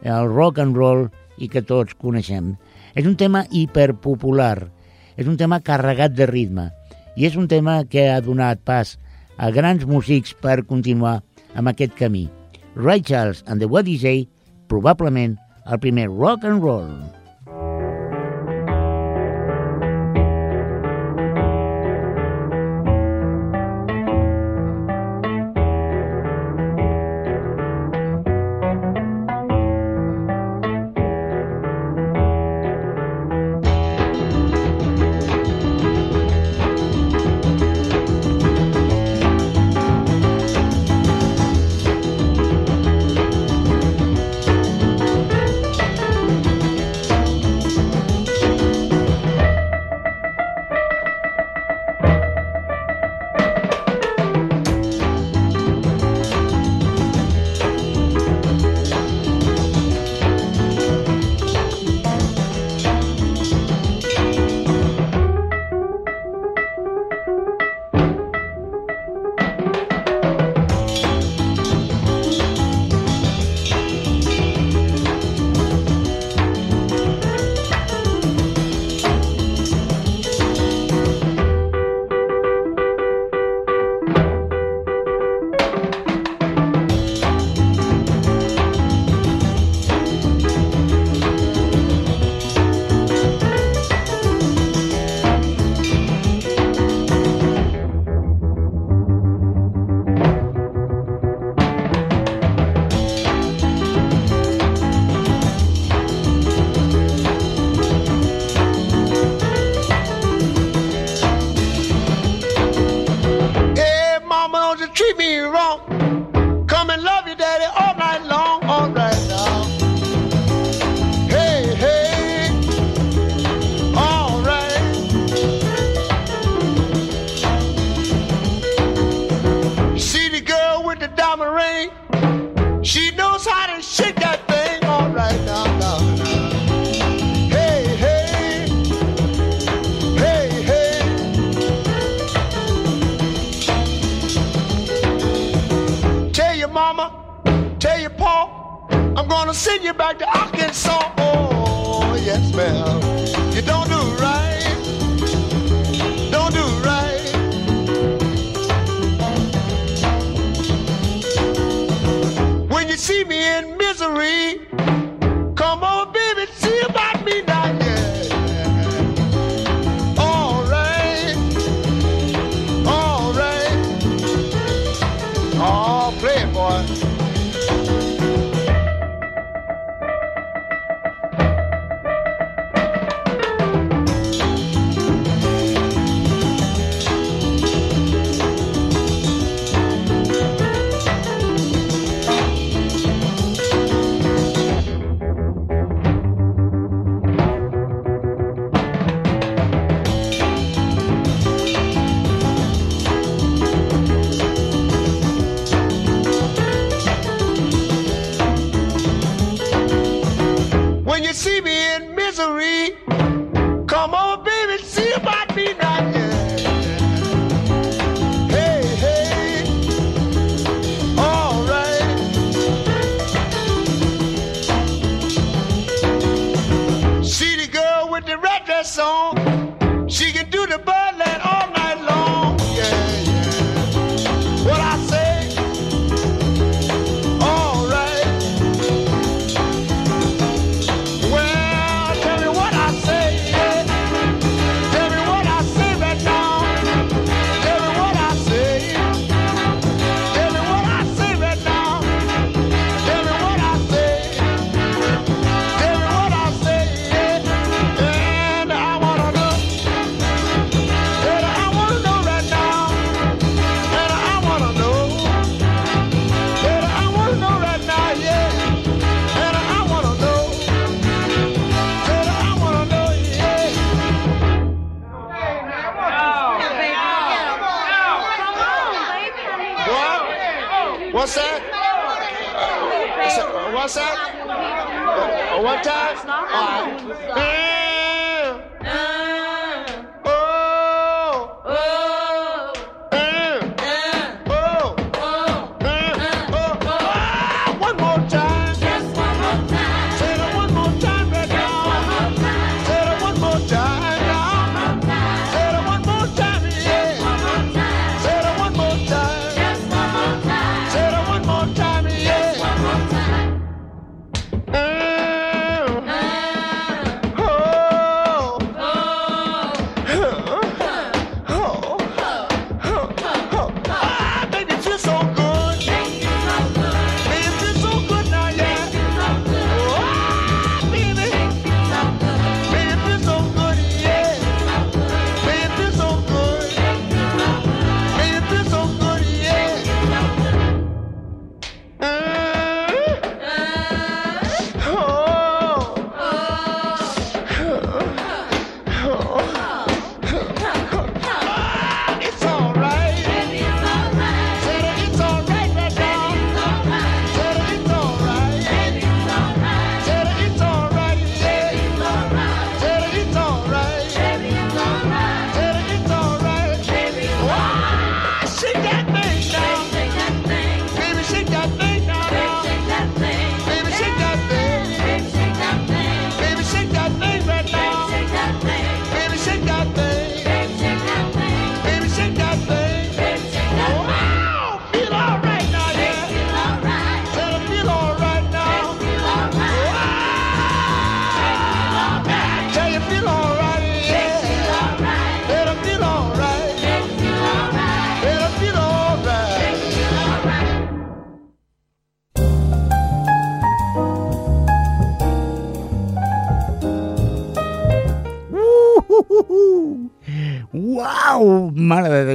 el 0.04 0.28
rock 0.28 0.60
and 0.60 0.76
roll 0.76 1.08
i 1.38 1.48
que 1.48 1.62
tots 1.62 1.96
coneixem. 1.96 2.56
És 2.96 3.06
un 3.06 3.16
tema 3.16 3.46
hiperpopular, 3.52 4.68
és 5.16 5.28
un 5.28 5.38
tema 5.38 5.62
carregat 5.62 6.16
de 6.18 6.28
ritme 6.28 6.70
i 7.16 7.28
és 7.28 7.36
un 7.36 7.48
tema 7.52 7.84
que 7.86 8.10
ha 8.10 8.20
donat 8.24 8.62
pas 8.66 8.98
a 9.38 9.52
grans 9.56 9.86
músics 9.88 10.34
per 10.34 10.66
continuar 10.68 11.20
amb 11.56 11.72
aquest 11.72 11.96
camí. 12.00 12.28
Ray 12.76 13.02
Charles 13.02 13.44
and 13.48 13.62
the 13.62 13.68
What 13.68 13.86
Say, 13.86 14.28
probablement 14.68 15.38
el 15.66 15.80
primer 15.80 16.10
rock 16.10 16.44
and 16.44 16.64
roll. 16.64 17.19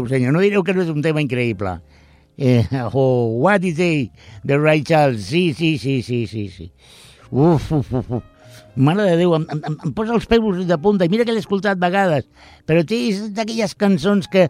Déu, 0.05 0.19
senyor, 0.19 0.35
no 0.37 0.43
direu 0.45 0.61
que 0.61 0.75
no 0.77 0.83
és 0.85 0.91
un 0.93 1.01
tema 1.01 1.23
increïble. 1.23 1.79
Eh, 2.37 2.67
oh, 2.93 3.41
what 3.41 3.65
is 3.65 3.79
it? 3.81 4.13
The 4.45 4.59
right 4.61 4.85
child. 4.85 5.19
Sí, 5.19 5.55
sí, 5.55 5.79
sí, 5.79 6.03
sí, 6.03 6.27
sí, 6.27 6.49
sí. 6.49 6.73
Uf, 7.31 7.73
uf, 7.73 7.93
uf. 7.93 8.11
uf. 8.19 8.23
Mare 8.77 9.07
de 9.07 9.17
Déu, 9.17 9.33
em, 9.39 9.47
em, 9.55 9.63
em 9.87 9.93
posa 9.95 10.13
els 10.13 10.27
peus 10.29 10.67
de 10.67 10.79
punta. 10.83 11.07
I 11.07 11.09
mira 11.09 11.25
que 11.25 11.33
l'he 11.33 11.41
escoltat 11.41 11.81
vegades. 11.81 12.27
Però 12.69 12.83
té 12.85 12.99
d'aquelles 13.33 13.73
cançons 13.81 14.29
que, 14.29 14.49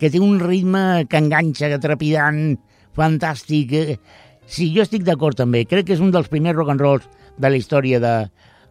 que 0.00 0.08
té 0.08 0.22
un 0.22 0.38
ritme 0.40 1.04
que 1.10 1.20
enganxa, 1.20 1.68
que 1.68 1.82
trepidant, 1.82 2.56
fantàstic. 2.96 3.76
Eh, 3.76 3.98
sí, 4.46 4.70
jo 4.72 4.86
estic 4.86 5.04
d'acord 5.04 5.36
també. 5.36 5.66
Crec 5.68 5.90
que 5.90 5.98
és 5.98 6.00
un 6.00 6.14
dels 6.14 6.30
primers 6.32 6.56
rock 6.56 6.72
and 6.72 6.86
rolls 6.86 7.10
de 7.36 7.52
la 7.52 7.60
història 7.60 8.00
de, 8.00 8.14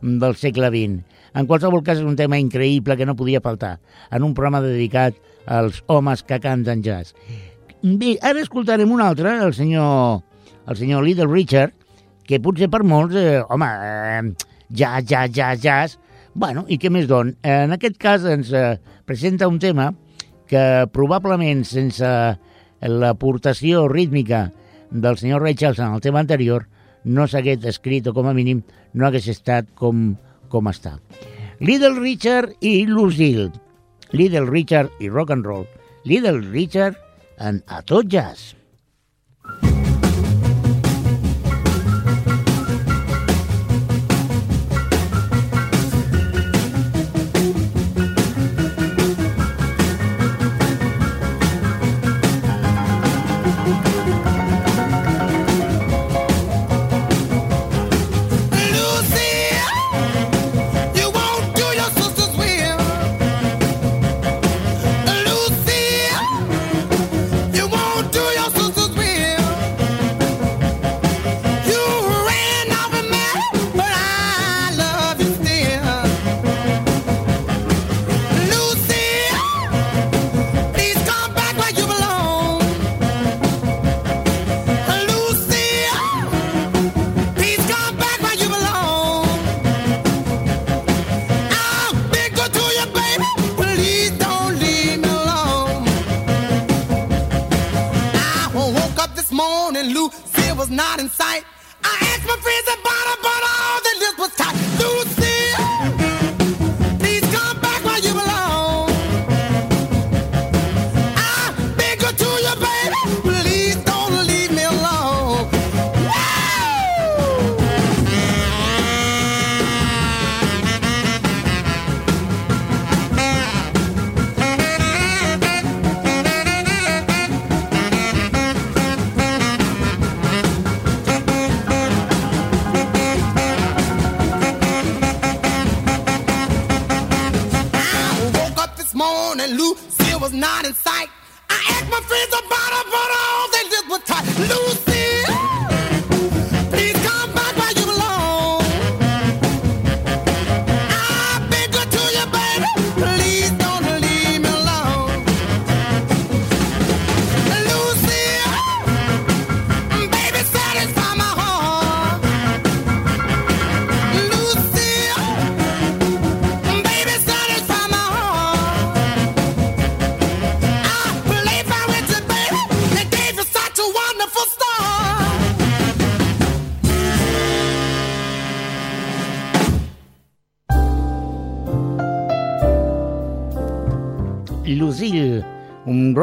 del 0.02 0.40
segle 0.42 0.74
XX. 0.74 1.22
En 1.36 1.46
qualsevol 1.46 1.84
cas, 1.86 2.00
és 2.00 2.08
un 2.08 2.18
tema 2.18 2.40
increïble 2.42 2.98
que 2.98 3.06
no 3.06 3.20
podia 3.20 3.44
faltar 3.44 3.76
en 4.10 4.24
un 4.24 4.34
programa 4.34 4.64
dedicat 4.64 5.20
als 5.46 5.84
homes 5.88 6.24
que 6.24 6.40
canten 6.42 6.84
jazz. 6.84 7.14
Bé, 7.82 8.16
ara 8.22 8.42
escoltarem 8.42 8.92
un 8.92 9.02
altre, 9.02 9.38
el 9.46 9.54
senyor, 9.54 10.24
el 10.68 10.78
senyor 10.78 11.06
Little 11.06 11.30
Richard, 11.30 11.76
que 12.26 12.42
potser 12.42 12.70
per 12.74 12.82
molts, 12.84 13.16
eh, 13.16 13.44
home, 13.50 13.68
eh, 13.70 14.22
jazz, 14.70 15.06
jazz, 15.06 15.32
jazz, 15.32 15.62
jazz, 15.62 16.00
bueno, 16.34 16.66
i 16.68 16.80
què 16.82 16.90
més 16.92 17.08
don? 17.08 17.36
En 17.46 17.72
aquest 17.72 17.98
cas 18.02 18.26
ens 18.28 18.52
eh, 18.52 18.78
presenta 19.06 19.48
un 19.48 19.60
tema 19.60 19.92
que 20.50 20.86
probablement 20.94 21.64
sense 21.66 22.10
l'aportació 22.82 23.88
rítmica 23.88 24.50
del 24.92 25.18
senyor 25.18 25.42
Ray 25.42 25.56
Charles 25.56 25.80
en 25.80 25.94
el 25.94 26.02
tema 26.02 26.20
anterior 26.20 26.68
no 27.06 27.28
s'hagués 27.30 27.64
escrit 27.70 28.08
o 28.10 28.14
com 28.14 28.28
a 28.28 28.34
mínim 28.34 28.64
no 28.94 29.08
hagués 29.08 29.30
estat 29.32 29.70
com, 29.78 30.16
com 30.50 30.70
està. 30.70 30.98
Little 31.62 31.96
Richard 32.00 32.58
i 32.62 32.86
Lucille. 32.90 33.52
Little 34.16 34.46
Richard 34.46 34.92
i 35.02 35.10
rock 35.10 35.30
and 35.30 35.46
roll. 35.46 35.68
Little 36.06 36.40
Richard 36.40 36.96
en 37.38 37.62
A 37.68 37.82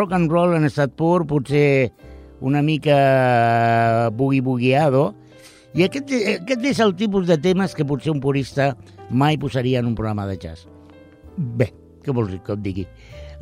rock 0.03 0.13
and 0.19 0.31
roll 0.31 0.57
en 0.59 0.67
estat 0.67 0.97
pur, 0.99 1.23
potser 1.31 1.93
una 2.43 2.63
mica 2.67 4.11
bugui-buguiado, 4.19 5.13
i 5.73 5.87
aquest, 5.87 6.11
aquest 6.43 6.65
és 6.69 6.81
el 6.85 6.93
tipus 6.99 7.29
de 7.31 7.39
temes 7.41 7.73
que 7.79 7.87
potser 7.89 8.11
un 8.13 8.21
purista 8.21 8.73
mai 9.09 9.39
posaria 9.41 9.81
en 9.81 9.89
un 9.89 9.95
programa 9.97 10.27
de 10.29 10.37
jazz. 10.43 10.67
Bé, 11.37 11.71
què 12.05 12.13
vols 12.13 12.35
que 12.45 12.57
et 12.57 12.65
digui? 12.65 12.85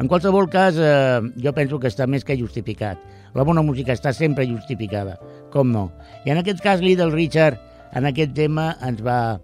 En 0.00 0.08
qualsevol 0.08 0.46
cas, 0.52 0.76
eh, 0.78 1.20
jo 1.42 1.52
penso 1.56 1.80
que 1.80 1.90
està 1.90 2.06
més 2.06 2.24
que 2.24 2.38
justificat. 2.38 3.00
La 3.34 3.44
bona 3.46 3.64
música 3.66 3.96
està 3.96 4.12
sempre 4.14 4.46
justificada, 4.46 5.16
com 5.50 5.72
no. 5.72 5.88
I 6.24 6.34
en 6.34 6.40
aquest 6.40 6.62
cas, 6.62 6.84
Little 6.84 7.10
Richard, 7.10 7.58
en 7.96 8.06
aquest 8.06 8.36
tema, 8.36 8.74
ens 8.86 9.02
va 9.02 9.40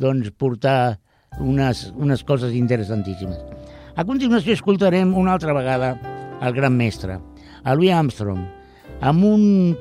doncs, 0.00 0.30
portar 0.32 1.00
unes, 1.38 1.90
unes 1.96 2.24
coses 2.24 2.54
interessantíssimes. 2.56 3.42
A 3.96 4.06
continuació 4.08 4.56
escoltarem 4.56 5.12
una 5.18 5.34
altra 5.36 5.52
vegada 5.52 5.92
el 6.40 6.54
gran 6.54 6.76
mestre, 6.76 7.18
a 7.64 7.74
Louis 7.74 7.92
Armstrong, 7.92 8.42
amb 9.00 9.24
un 9.24 9.76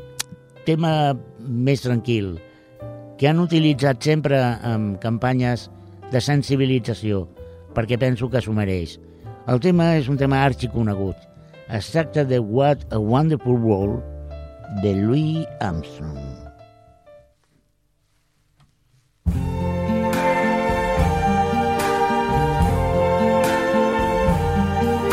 tema 0.68 1.16
més 1.40 1.84
tranquil, 1.86 2.38
que 3.20 3.28
han 3.28 3.42
utilitzat 3.44 4.04
sempre 4.04 4.40
en 4.64 4.94
campanyes 5.04 5.68
de 6.12 6.22
sensibilització, 6.24 7.26
perquè 7.76 8.00
penso 8.00 8.30
que 8.32 8.42
s'ho 8.44 8.56
mereix. 8.56 8.98
El 9.50 9.60
tema 9.64 9.94
és 9.98 10.10
un 10.12 10.20
tema 10.20 10.44
arxiconegut. 10.46 11.18
Es 11.70 11.92
tracta 11.94 12.24
de 12.26 12.40
What 12.40 12.88
a 12.94 13.00
Wonderful 13.00 13.60
World, 13.60 14.04
de 14.84 14.94
Louis 14.96 15.46
Armstrong. 15.60 16.29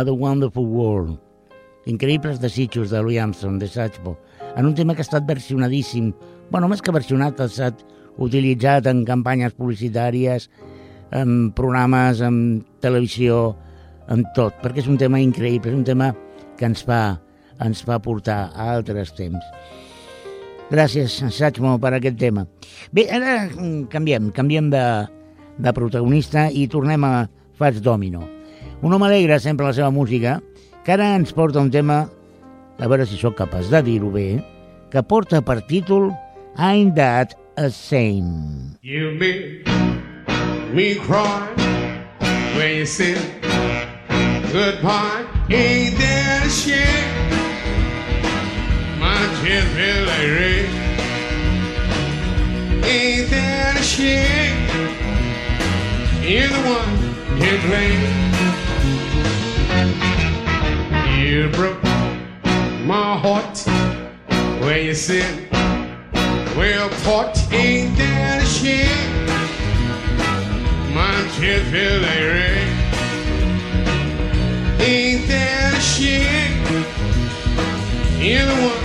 A 0.00 0.04
The 0.04 0.12
Wonderful 0.16 0.64
World. 0.64 1.18
Increïbles 1.84 2.38
desitjos 2.40 2.88
de 2.88 3.02
Louis 3.02 3.18
Armstrong, 3.20 3.58
de 3.60 3.68
Satchmo, 3.68 4.16
en 4.56 4.64
un 4.64 4.74
tema 4.74 4.94
que 4.94 5.02
ha 5.02 5.04
estat 5.04 5.26
versionadíssim. 5.28 6.14
bueno, 6.50 6.68
més 6.68 6.80
que 6.80 6.90
versionat, 6.90 7.38
ha 7.38 7.44
estat 7.44 7.82
utilitzat 8.16 8.88
en 8.88 9.04
campanyes 9.04 9.52
publicitàries, 9.52 10.48
en 11.12 11.52
programes, 11.52 12.22
en 12.24 12.64
televisió, 12.80 13.58
en 14.08 14.24
tot, 14.34 14.56
perquè 14.64 14.80
és 14.80 14.88
un 14.88 14.96
tema 14.96 15.20
increïble, 15.20 15.68
és 15.68 15.76
un 15.76 15.84
tema 15.84 16.14
que 16.56 16.64
ens 16.64 16.80
fa, 16.80 17.20
ens 17.60 17.84
fa 17.84 18.00
portar 18.00 18.40
a 18.56 18.72
altres 18.72 19.12
temps. 19.12 19.44
Gràcies, 20.72 21.20
Satchmo, 21.28 21.76
per 21.78 21.92
aquest 21.92 22.16
tema. 22.16 22.48
Bé, 22.90 23.04
ara 23.12 23.50
mm, 23.50 23.90
canviem, 23.92 24.32
canviem 24.32 24.72
de, 24.72 24.84
de 25.60 25.76
protagonista 25.76 26.48
i 26.48 26.70
tornem 26.72 27.04
a 27.04 27.28
Fats 27.60 27.84
Domino. 27.84 28.39
Un 28.82 28.94
home 28.94 29.06
alegre 29.06 29.38
sempre 29.40 29.66
la 29.66 29.74
seva 29.76 29.90
música, 29.92 30.38
que 30.84 30.92
ara 30.94 31.10
ens 31.12 31.34
porta 31.36 31.60
un 31.60 31.68
tema, 31.70 32.06
a 32.80 32.86
veure 32.88 33.04
si 33.04 33.18
sóc 33.20 33.34
capaç 33.36 33.68
de 33.68 33.82
dir-ho 33.84 34.08
bé, 34.14 34.40
que 34.88 35.02
porta 35.04 35.42
per 35.44 35.58
títol 35.68 36.08
I'm 36.56 36.94
That 36.96 37.36
a 37.60 37.68
Same. 37.68 38.78
You 38.80 39.12
make 39.20 39.68
me 40.72 40.94
cry 41.04 41.52
when 42.56 42.78
you 42.78 42.86
sit. 42.86 43.20
Goodbye, 44.50 45.28
ain't 45.50 45.98
that 46.00 46.46
a 46.46 46.50
shame? 46.50 47.12
My 48.98 49.20
tears 49.42 49.68
feel 49.76 50.00
like 50.08 50.30
rain. 50.40 50.68
Ain't 52.88 53.28
that 53.28 53.76
a 53.76 53.82
shame? 53.84 54.56
You're 56.24 56.48
the 56.48 56.62
one 56.64 56.96
you 57.36 57.58
blame. 57.68 58.29
You 61.18 61.48
broke 61.50 61.82
my 62.84 63.16
heart 63.16 63.58
when 64.62 64.84
you 64.84 64.94
said, 64.94 65.48
Well, 66.56 66.88
part 67.04 67.36
ain't 67.52 67.96
that 67.98 68.42
a 68.42 68.46
shame? 68.46 69.10
My 70.94 71.14
tears 71.36 71.66
feel 71.70 72.00
like 72.00 72.24
rain. 72.34 72.70
Ain't 74.80 75.28
that 75.28 75.74
a 75.76 75.80
shame? 75.80 76.60
You're 78.20 78.46
the 78.46 78.54
one 78.68 78.84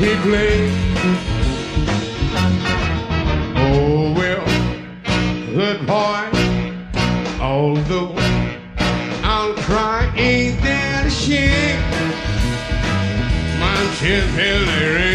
he 0.00 0.10
blame. 0.22 0.72
Oh 3.54 4.12
well, 4.16 4.44
good 5.54 5.86
boy. 5.86 6.21
My 14.02 14.08
tears 14.08 15.11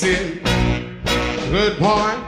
sit. 0.00 0.42
Good 1.50 1.78
boy, 1.78 2.19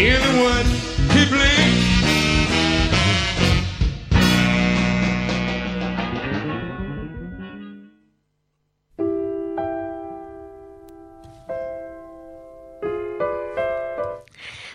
You're 0.00 0.16
the 0.16 0.32
one 0.40 0.68
to 1.12 1.22
blame. 1.28 1.76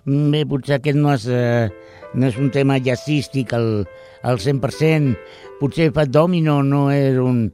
Bé, 0.05 0.43
potser 0.45 0.77
aquest 0.77 0.93
no 0.93 1.15
és, 1.15 1.25
eh, 1.25 1.73
no 2.13 2.27
és 2.29 2.37
un 2.37 2.51
tema 2.53 2.77
jazzístic 2.77 3.57
al, 3.57 3.87
al 4.21 4.37
100%. 4.37 5.17
Potser 5.57 5.89
Fat 5.97 6.13
Domino 6.13 6.61
no 6.61 6.91
és 6.93 7.17
un 7.17 7.47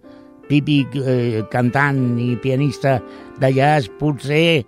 típic 0.51 0.97
eh, 0.99 1.41
cantant 1.51 2.01
i 2.19 2.35
pianista 2.43 2.97
de 3.39 3.51
jazz. 3.55 3.89
Potser... 3.99 4.65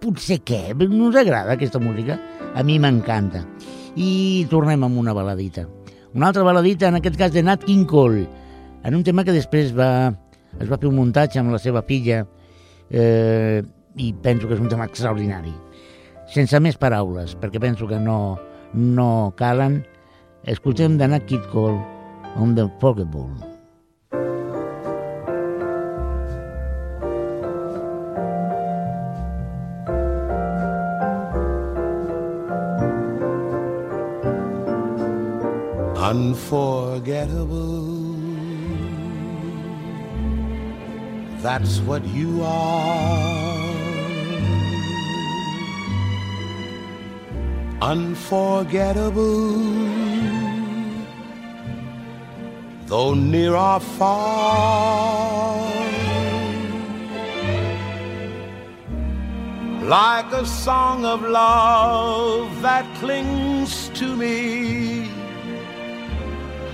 Potser 0.00 0.40
què? 0.46 0.62
No 0.88 1.10
us 1.10 1.20
agrada 1.20 1.54
aquesta 1.54 1.80
música? 1.82 2.18
A 2.56 2.64
mi 2.64 2.78
m'encanta. 2.80 3.44
I 3.96 4.46
tornem 4.50 4.88
amb 4.88 4.98
una 5.00 5.14
baladita. 5.16 5.66
Una 6.16 6.32
altra 6.32 6.46
baladita, 6.46 6.88
en 6.88 6.98
aquest 6.98 7.20
cas 7.20 7.34
de 7.36 7.44
Nat 7.44 7.64
King 7.68 7.84
Cole, 7.88 8.24
en 8.82 8.96
un 8.96 9.04
tema 9.04 9.24
que 9.24 9.36
després 9.36 9.74
va, 9.76 10.08
es 10.56 10.70
va 10.70 10.80
fer 10.80 10.88
un 10.88 10.96
muntatge 10.96 11.42
amb 11.42 11.52
la 11.52 11.60
seva 11.60 11.84
filla 11.84 12.22
eh, 12.88 13.60
i 14.00 14.12
penso 14.24 14.48
que 14.48 14.56
és 14.56 14.64
un 14.64 14.72
tema 14.72 14.88
extraordinari 14.88 15.52
sense 16.26 16.58
més 16.60 16.78
paraules, 16.78 17.36
perquè 17.40 17.60
penso 17.62 17.86
que 17.90 17.98
no, 18.02 18.38
no 18.74 19.10
calen, 19.38 19.82
escoltem 20.44 20.98
de 20.98 21.10
Nat 21.10 21.28
King 21.30 21.44
Cole, 21.52 21.78
On 22.36 22.54
the 22.54 22.66
Forgettable. 22.80 23.55
Unforgettable. 36.06 37.82
That's 41.42 41.80
what 41.80 42.04
you 42.06 42.42
are. 42.44 43.66
Unforgettable, 47.82 49.58
though 52.86 53.14
near 53.14 53.56
or 53.56 53.80
far. 53.80 55.56
Like 59.82 60.32
a 60.32 60.46
song 60.46 61.04
of 61.04 61.22
love 61.22 62.62
that 62.62 62.86
clings 63.00 63.88
to 64.00 64.16
me 64.16 65.15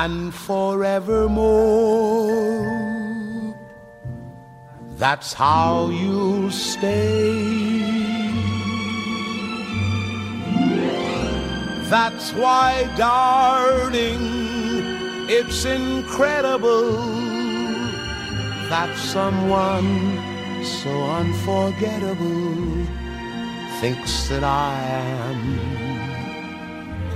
and 0.00 0.34
forevermore 0.34 1.82
that's 5.02 5.32
how 5.32 5.88
you'll 5.88 6.52
stay. 6.52 7.80
That's 11.90 12.32
why, 12.34 12.88
darling, 12.96 14.20
it's 15.28 15.64
incredible 15.64 16.92
that 18.70 18.96
someone 18.96 19.90
so 20.64 20.90
unforgettable 21.20 22.86
thinks 23.80 24.28
that 24.28 24.44
I 24.44 24.72
am 24.84 25.91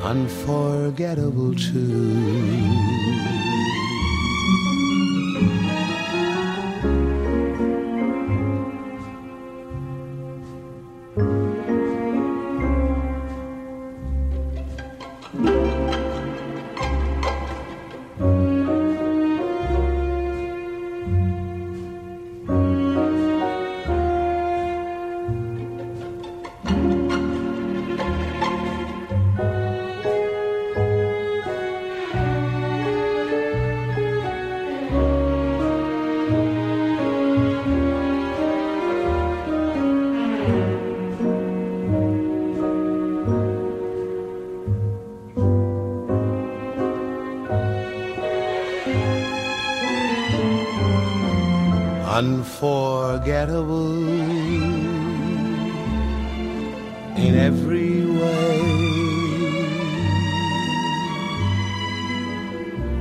unforgettable 0.06 1.52
too. 1.56 3.55
Unforgettable 52.56 54.08
in 57.18 57.34
every 57.34 58.06
way 58.06 58.60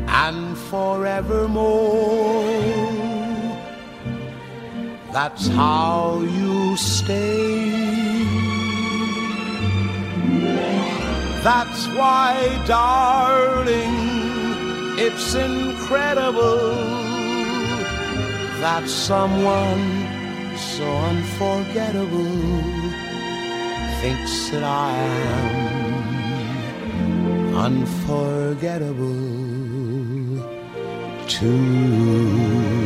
and 0.08 0.58
forevermore. 0.58 2.43
That's 5.14 5.47
how 5.47 6.22
you 6.22 6.76
stay. 6.76 8.24
That's 11.43 11.88
why, 11.95 12.64
darling, 12.68 13.95
it's 14.97 15.36
incredible 15.36 16.95
that 18.66 18.89
someone 18.89 19.86
so 20.57 20.86
unforgettable 21.11 22.41
thinks 24.01 24.49
that 24.49 24.63
I 24.63 24.91
am 25.38 25.55
unforgettable 27.68 29.22
too. 31.28 32.85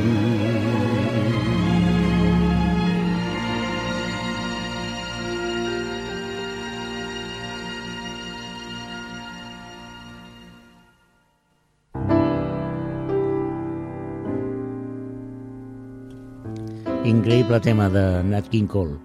Increïble 17.10 17.60
tema 17.66 17.90
de 17.90 18.04
Nat 18.24 18.50
King 18.50 18.68
Cole. 18.70 18.98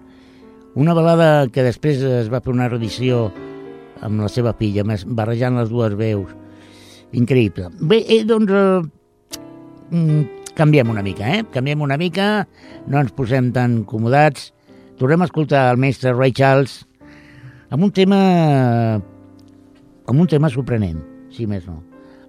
Una 0.75 0.93
balada 0.93 1.47
que 1.51 1.63
després 1.65 2.01
es 2.03 2.29
va 2.31 2.41
fer 2.43 2.53
una 2.53 2.69
reedició 2.69 3.29
amb 4.05 4.21
la 4.21 4.29
seva 4.29 4.53
filla, 4.59 4.83
barrejant 4.85 5.57
les 5.59 5.71
dues 5.71 5.95
veus. 5.97 6.33
Increïble. 7.15 7.69
Bé, 7.79 8.03
eh, 8.07 8.23
doncs, 8.27 8.51
eh, 8.51 9.39
mm, 9.89 10.51
canviem 10.55 10.89
una 10.89 11.03
mica, 11.03 11.29
eh? 11.37 11.43
Canviem 11.51 11.81
una 11.81 11.97
mica, 11.97 12.47
no 12.87 12.99
ens 12.99 13.11
posem 13.11 13.51
tan 13.51 13.83
comodats. 13.83 14.53
Tornem 14.99 15.21
a 15.21 15.25
escoltar 15.25 15.71
el 15.71 15.77
mestre 15.77 16.13
Ray 16.13 16.31
Charles 16.31 16.85
amb 17.69 17.83
un 17.83 17.91
tema 17.91 19.01
amb 20.05 20.19
un 20.19 20.27
tema 20.27 20.49
sorprenent, 20.49 21.01
si 21.31 21.47
més 21.47 21.65
no. 21.67 21.81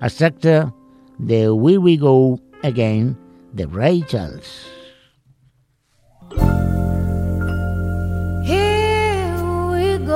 Es 0.02 0.16
tracta 0.16 0.72
de 1.18 1.50
Will 1.50 1.78
We 1.78 1.96
Go 1.96 2.40
Again 2.62 3.16
de 3.52 3.66
Ray 3.66 4.02
Charles. 4.08 4.75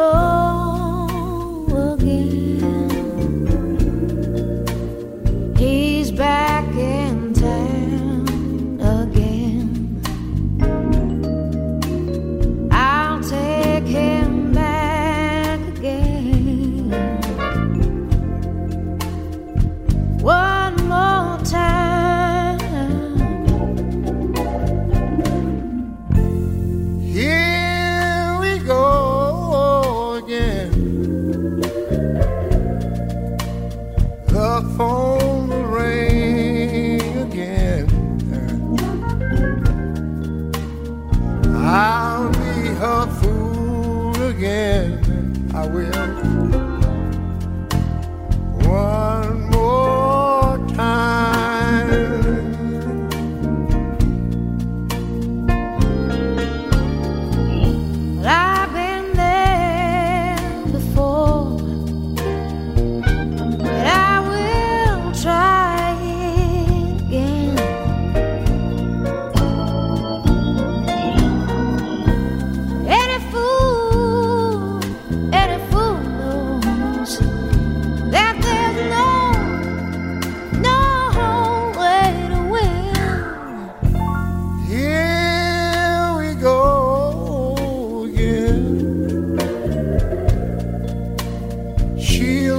Here 0.01 0.30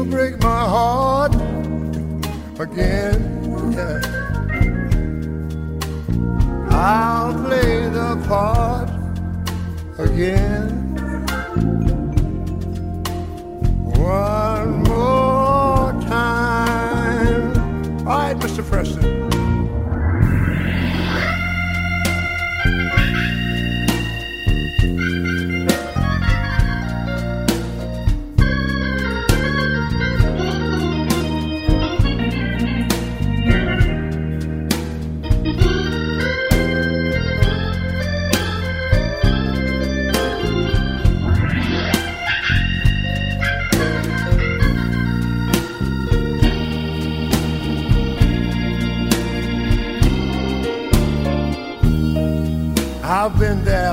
break 0.06 0.40
my 0.42 0.66
heart 0.66 1.36
again. 2.60 3.22
Yeah. 3.72 4.02
I'll 6.70 7.34
play 7.46 7.90
the 7.90 8.16
part 8.28 8.90
again. 10.00 10.81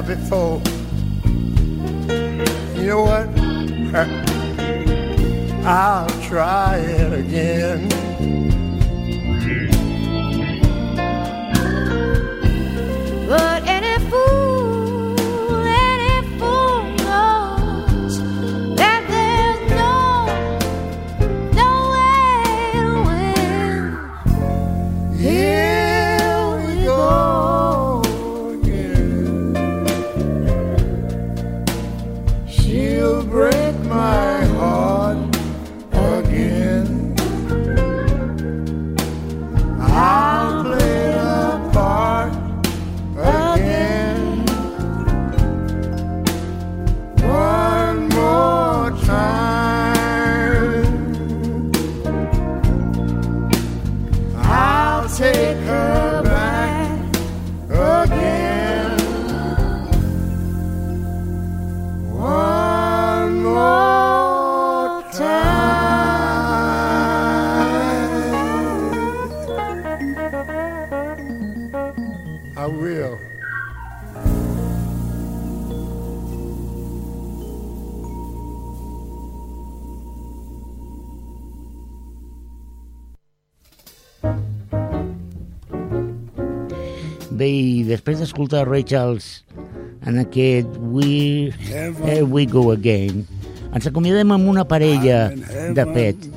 There 0.03 0.17
before. 0.17 0.61
You 2.77 2.87
know 2.87 3.03
what? 3.03 3.29
I'll 5.67 6.09
try 6.23 6.77
it 6.79 7.13
again. 7.13 8.08
Després 88.39 88.47
d'escoltar 88.47 88.69
Ray 88.69 88.85
Charles 88.85 89.45
en 90.07 90.19
aquest 90.19 90.69
We, 90.79 91.53
Here 91.59 92.23
We 92.23 92.47
Go 92.47 92.71
Again, 92.71 93.27
ens 93.75 93.87
acomiadem 93.87 94.31
amb 94.31 94.49
una 94.49 94.65
parella 94.65 95.31
de 95.75 95.87
pet, 95.93 96.29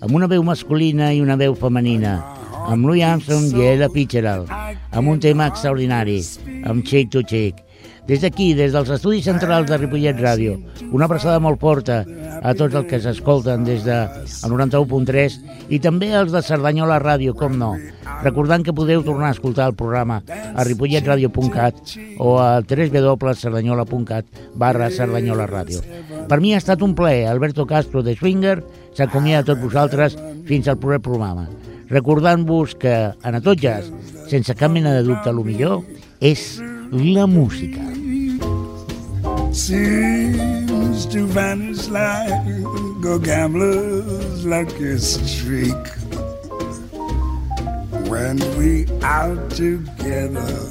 amb 0.00 0.14
una 0.16 0.26
veu 0.26 0.42
masculina 0.42 1.12
i 1.12 1.20
una 1.20 1.36
veu 1.36 1.54
femenina, 1.54 2.22
amb 2.68 2.86
Louis 2.86 3.04
Armstrong 3.04 3.52
i 3.52 3.66
Ella 3.68 3.90
Fitzgerald, 3.92 4.48
amb 4.92 5.08
un 5.08 5.20
tema 5.20 5.50
extraordinari, 5.52 6.22
amb 6.64 6.84
Shake 6.84 7.10
to 7.12 7.20
Shake. 7.20 7.68
Des 8.08 8.22
d'aquí, 8.22 8.52
des 8.54 8.72
dels 8.72 8.88
estudis 8.90 9.28
centrals 9.28 9.68
de 9.68 9.76
Ripollet 9.78 10.18
Ràdio, 10.18 10.56
una 10.90 11.04
abraçada 11.04 11.38
molt 11.38 11.60
forta 11.60 12.02
a 12.42 12.54
tots 12.54 12.74
els 12.74 12.88
que 12.88 12.98
s'escolten 12.98 13.62
des 13.68 13.84
de 13.84 13.98
el 14.42 14.56
91.3 14.56 15.36
i 15.70 15.78
també 15.78 16.14
als 16.16 16.32
de 16.32 16.42
Cerdanyola 16.42 16.98
Ràdio, 17.02 17.36
com 17.36 17.54
no. 17.60 17.76
Recordant 18.22 18.62
que 18.62 18.74
podeu 18.74 19.02
tornar 19.02 19.32
a 19.32 19.36
escoltar 19.36 19.68
el 19.70 19.76
programa 19.78 20.20
a 20.28 20.64
ripolletradio.cat 20.64 21.96
o 22.18 22.38
a 22.38 22.60
www.cerdanyola.cat 22.62 24.26
barra 24.54 24.90
Cerdanyola 24.90 25.48
Ràdio. 25.50 25.82
Per 26.28 26.38
mi 26.40 26.54
ha 26.54 26.60
estat 26.62 26.82
un 26.82 26.94
plaer. 26.94 27.26
Alberto 27.28 27.66
Castro 27.66 28.02
de 28.02 28.14
Swinger 28.16 28.60
s'acomiada 28.94 29.42
a 29.42 29.48
tots 29.52 29.62
vosaltres 29.62 30.18
fins 30.46 30.68
al 30.68 30.78
proper 30.78 31.00
programa. 31.02 31.48
Recordant-vos 31.92 32.76
que, 32.80 32.94
en 33.12 33.34
a 33.36 33.42
tot 33.44 33.60
jazz, 33.60 33.90
sense 34.30 34.54
cap 34.56 34.72
mena 34.72 34.94
de 34.96 35.02
dubte, 35.04 35.28
el 35.28 35.42
millor 35.44 35.82
és 36.20 36.62
la 36.92 37.26
música. 37.26 37.92
seems 39.52 41.04
to 41.06 41.26
vanish 41.26 41.88
like 41.88 42.32
a 43.04 43.18
gambler's 43.18 44.46
lucky 44.46 44.96
streak. 44.96 46.01
When 48.12 48.36
we 48.58 48.86
out 49.02 49.48
together, 49.52 50.68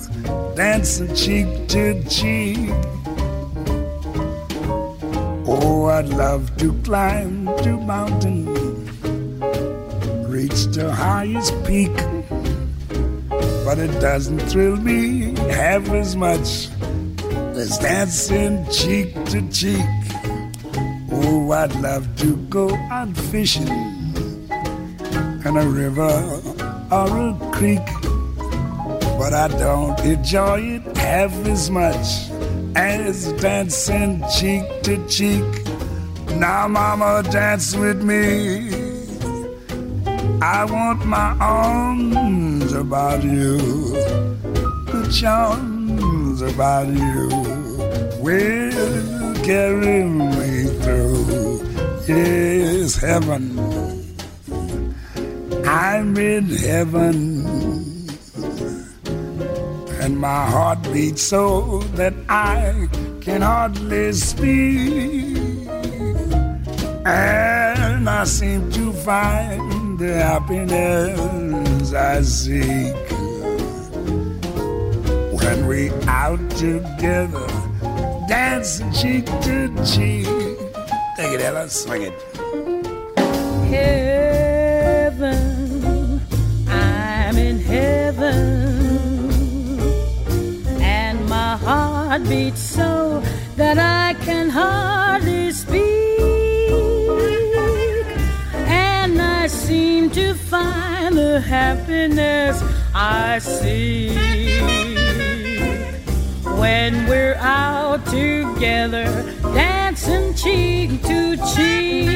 dancing 0.55 1.15
cheek 1.15 1.47
to 1.69 2.03
cheek. 2.03 2.69
Oh, 5.47 5.85
I'd 5.85 6.09
love 6.09 6.55
to 6.57 6.71
climb 6.83 7.47
to 7.63 7.77
mountain, 7.77 8.45
reach 10.29 10.65
the 10.65 10.93
highest 10.93 11.55
peak. 11.65 11.95
But 13.65 13.79
it 13.79 13.99
doesn't 13.99 14.41
thrill 14.41 14.75
me 14.75 15.33
half 15.49 15.89
as 15.89 16.15
much 16.15 16.69
as 17.57 17.79
dancing 17.79 18.69
cheek 18.69 19.15
to 19.31 19.41
cheek. 19.49 19.89
Oh, 21.11 21.51
I'd 21.51 21.73
love 21.77 22.05
to 22.17 22.35
go 22.51 22.69
out 22.91 23.17
fishing 23.17 23.67
in 25.43 25.57
a 25.57 25.67
river 25.67 26.50
or 26.91 27.29
a 27.29 27.51
creek, 27.53 27.85
but 29.17 29.33
I 29.33 29.47
don't 29.47 29.97
enjoy 30.01 30.59
it 30.75 30.97
half 30.97 31.33
as 31.47 31.69
much 31.69 32.29
as 32.75 33.31
dancing 33.33 34.23
cheek 34.37 34.65
to 34.83 34.97
cheek. 35.07 35.45
Now, 36.35 36.67
Mama, 36.67 37.23
dance 37.31 37.75
with 37.75 38.03
me. 38.03 38.71
I 40.41 40.65
want 40.65 41.05
my 41.05 41.37
arms 41.39 42.73
about 42.73 43.23
you, 43.23 43.57
the 44.91 45.07
charms 45.17 46.41
about 46.41 46.87
you 46.87 47.29
will 48.19 49.35
carry 49.45 50.03
me 50.03 50.65
through. 50.81 51.61
Yes, 52.07 52.95
heaven. 52.95 53.70
I'm 55.71 56.17
in 56.17 56.49
heaven, 56.49 57.45
and 60.01 60.19
my 60.19 60.45
heart 60.45 60.83
beats 60.91 61.21
so 61.21 61.79
that 61.95 62.13
I 62.27 62.89
can 63.21 63.41
hardly 63.41 64.11
speak. 64.11 65.37
And 67.05 68.09
I 68.09 68.25
seem 68.25 68.69
to 68.71 68.91
find 68.91 69.97
the 69.97 70.13
happiness 70.21 71.93
I 71.93 72.21
seek 72.21 72.95
when 75.39 75.67
we 75.67 75.89
out 76.05 76.49
together, 76.51 77.47
dancing 78.27 78.91
cheek 78.91 79.25
to 79.25 79.69
cheek. 79.85 80.27
Take 81.15 81.31
it, 81.31 81.39
Ella, 81.39 81.69
swing 81.69 82.01
it. 82.01 82.13
heaven. 83.71 84.20
Heart 92.11 92.27
beats 92.27 92.59
so 92.59 93.23
that 93.55 93.77
I 93.77 94.13
can 94.25 94.49
hardly 94.49 95.49
speak. 95.53 96.19
And 98.67 99.21
I 99.21 99.47
seem 99.47 100.09
to 100.09 100.33
find 100.33 101.17
the 101.17 101.39
happiness 101.39 102.61
I 102.93 103.39
see 103.39 104.13
when 106.59 107.07
we're 107.07 107.35
out 107.39 108.05
together, 108.07 109.07
dancing 109.55 110.33
cheek 110.33 111.01
to 111.03 111.37
cheek. 111.55 112.11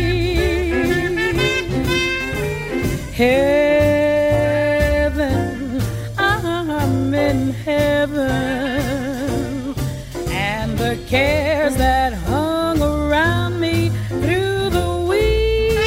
Heaven, 3.14 3.85
cares 11.08 11.76
that 11.76 12.14
hung 12.14 12.82
around 12.82 13.60
me 13.60 13.90
through 14.08 14.70
the 14.72 15.06
week 15.08 15.78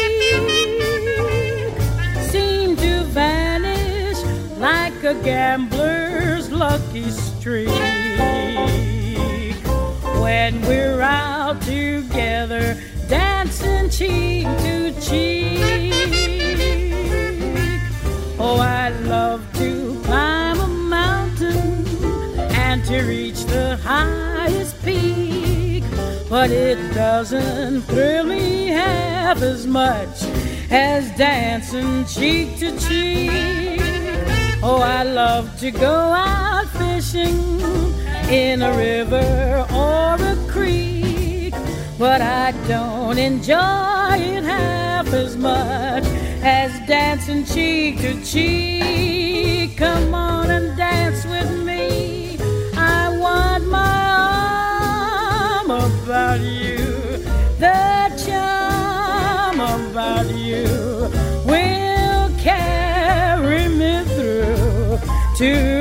seem 2.31 2.77
to 2.77 3.03
vanish 3.05 4.19
like 4.59 5.03
a 5.03 5.15
gambler's 5.23 6.53
lucky 6.53 7.11
streak. 7.11 7.69
When 10.21 10.61
we're 10.63 11.01
out 11.01 11.61
together, 11.63 12.77
dancing 13.09 13.91
cheek 13.91 14.47
to 14.47 14.93
cheek. 15.01 15.59
Oh, 18.39 18.61
I 18.61 18.91
but 26.29 26.51
it 26.51 26.77
doesn't 26.93 27.83
thrill 27.83 28.25
me 28.25 28.67
half 28.69 29.41
as 29.41 29.67
much 29.67 30.23
as 30.71 31.11
dancing 31.17 32.05
cheek 32.05 32.59
to 32.59 32.79
cheek. 32.79 33.81
Oh, 34.63 34.81
I 34.83 35.05
love 35.05 35.59
to 35.61 35.71
go 35.71 35.95
out 35.95 36.67
fishing 36.69 37.61
in 38.29 38.61
a 38.61 38.77
river 38.77 39.67
or 39.73 40.17
a 40.21 40.37
creek, 40.51 41.55
but 41.99 42.21
I 42.21 42.53
don't 42.67 43.17
enjoy 43.17 44.17
it 44.19 44.45
half 44.45 45.07
as 45.15 45.37
much 45.37 46.05
as 46.43 46.71
dancing 46.87 47.45
cheek 47.47 48.01
to 48.01 48.23
cheek. 48.23 49.79
Come 49.79 50.13
on 50.13 50.51
and 50.51 50.77
dance 50.77 51.25
with 51.25 51.65
me. 51.65 52.37
I 52.77 53.17
want 53.19 53.67
my 53.69 54.48
about 56.09 56.41
you. 56.41 56.79
The 57.59 58.09
charm 58.25 59.61
about 59.61 60.27
you 60.35 60.65
will 61.45 62.31
carry 62.39 63.69
me 63.69 64.03
through 64.15 64.99
to 65.37 65.78